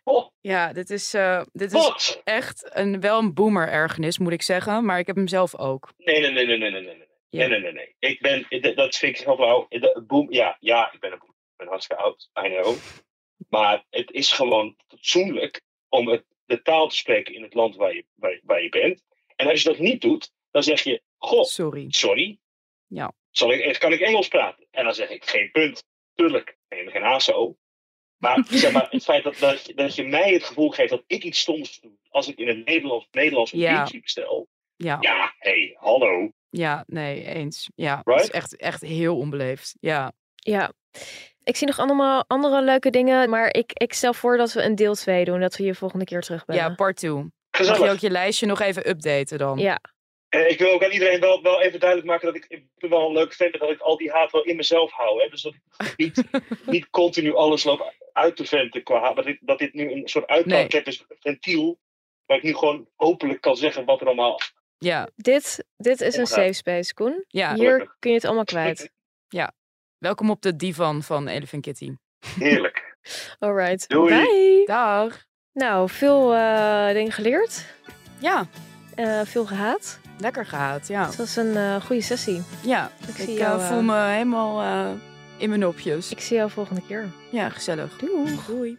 [0.05, 4.43] Oh, Ja, dit is, eh, dit is echt een, wel een boomer ergernis, moet ik
[4.43, 4.85] zeggen.
[4.85, 5.93] Maar ik heb hem zelf ook.
[5.97, 7.09] Nee, nee, nee, nee, nee, nee, nee.
[7.31, 7.95] Nee, nee, nee, nee.
[7.99, 9.69] Ik ben, dat vind ik heel flauw.
[10.07, 11.31] Boom, ja, ja, ik ben een boom.
[11.31, 12.77] Ik ben hartstikke oud, I know.
[13.49, 17.95] Maar het is gewoon fatsoenlijk om het, de taal te spreken in het land waar
[17.95, 19.03] je, waar, je- waar je bent.
[19.37, 21.87] En als je dat niet doet, dan zeg je, goh, Sorry.
[21.89, 22.39] sorry,
[22.87, 23.13] Ja.
[23.31, 24.67] zal ik, kan ik Engels praten?
[24.71, 25.85] En dan zeg ik, geen punt.
[26.15, 27.57] Tuurlijk, geen, geen ASO.
[28.17, 31.05] Maar, zeg maar het feit dat, dat, je, dat je mij het gevoel geeft dat
[31.07, 33.89] ik iets stoms doe als ik in het Nederlands, Nederlands een Ja.
[34.01, 34.49] bestel.
[34.77, 34.97] Ja.
[35.01, 36.31] Ja, hé, hey, hallo.
[36.51, 37.71] Ja, nee, eens.
[37.75, 38.31] Ja, het is Right?
[38.31, 39.77] echt, echt heel onbeleefd.
[39.81, 40.13] Ja.
[40.35, 40.73] Ja.
[41.49, 44.75] Ik zie nog allemaal andere leuke dingen, maar ik, ik stel voor dat we een
[44.75, 46.63] deel 2 doen, dat we je volgende keer terugbellen.
[46.63, 47.13] ja, part 2.
[47.13, 49.59] Mag je ook je lijstje nog even updaten dan?
[49.59, 49.81] Ja.
[50.29, 53.07] En ik wil ook aan iedereen wel, wel even duidelijk maken dat ik, ik wel
[53.07, 55.23] een leuk fan ben dat ik al die haat wel in mezelf hou.
[55.23, 55.29] Hè?
[55.29, 56.23] Dus dat ik niet,
[56.75, 59.15] niet continu alles loop uit te venten qua haat.
[59.15, 61.79] Maar dat, dat dit nu een soort uitlaatklep is, een ventiel.
[62.27, 64.41] Waar ik nu gewoon openlijk kan zeggen wat er allemaal...
[64.79, 65.09] Ja.
[65.17, 67.25] Dit, dit is een safe space, Koen.
[67.29, 67.55] Ja.
[67.55, 67.97] Hier Gelukkig.
[67.99, 68.91] kun je het allemaal kwijt.
[69.29, 69.53] Ja.
[69.99, 71.93] Welkom op de divan van Elephant Kitty.
[72.39, 72.97] Heerlijk.
[73.39, 73.89] Alright.
[73.89, 74.15] Doei.
[74.15, 74.63] Bye.
[74.67, 75.25] Dag.
[75.53, 77.65] Nou, veel eh, dingen geleerd.
[78.19, 78.47] Ja,
[78.95, 80.01] Eh, veel gehaat.
[80.19, 80.89] lekker gehaat.
[80.89, 81.07] Ja.
[81.07, 82.43] Het was een eh, goede sessie.
[82.63, 84.93] Ja, Ik ik, zie jou, voel me helemaal eh,
[85.37, 86.11] in mijn nopjes.
[86.11, 87.09] Ik zie jou volgende keer.
[87.31, 87.97] Ja, gezellig.
[87.99, 88.39] Doei.
[88.47, 88.79] Doei.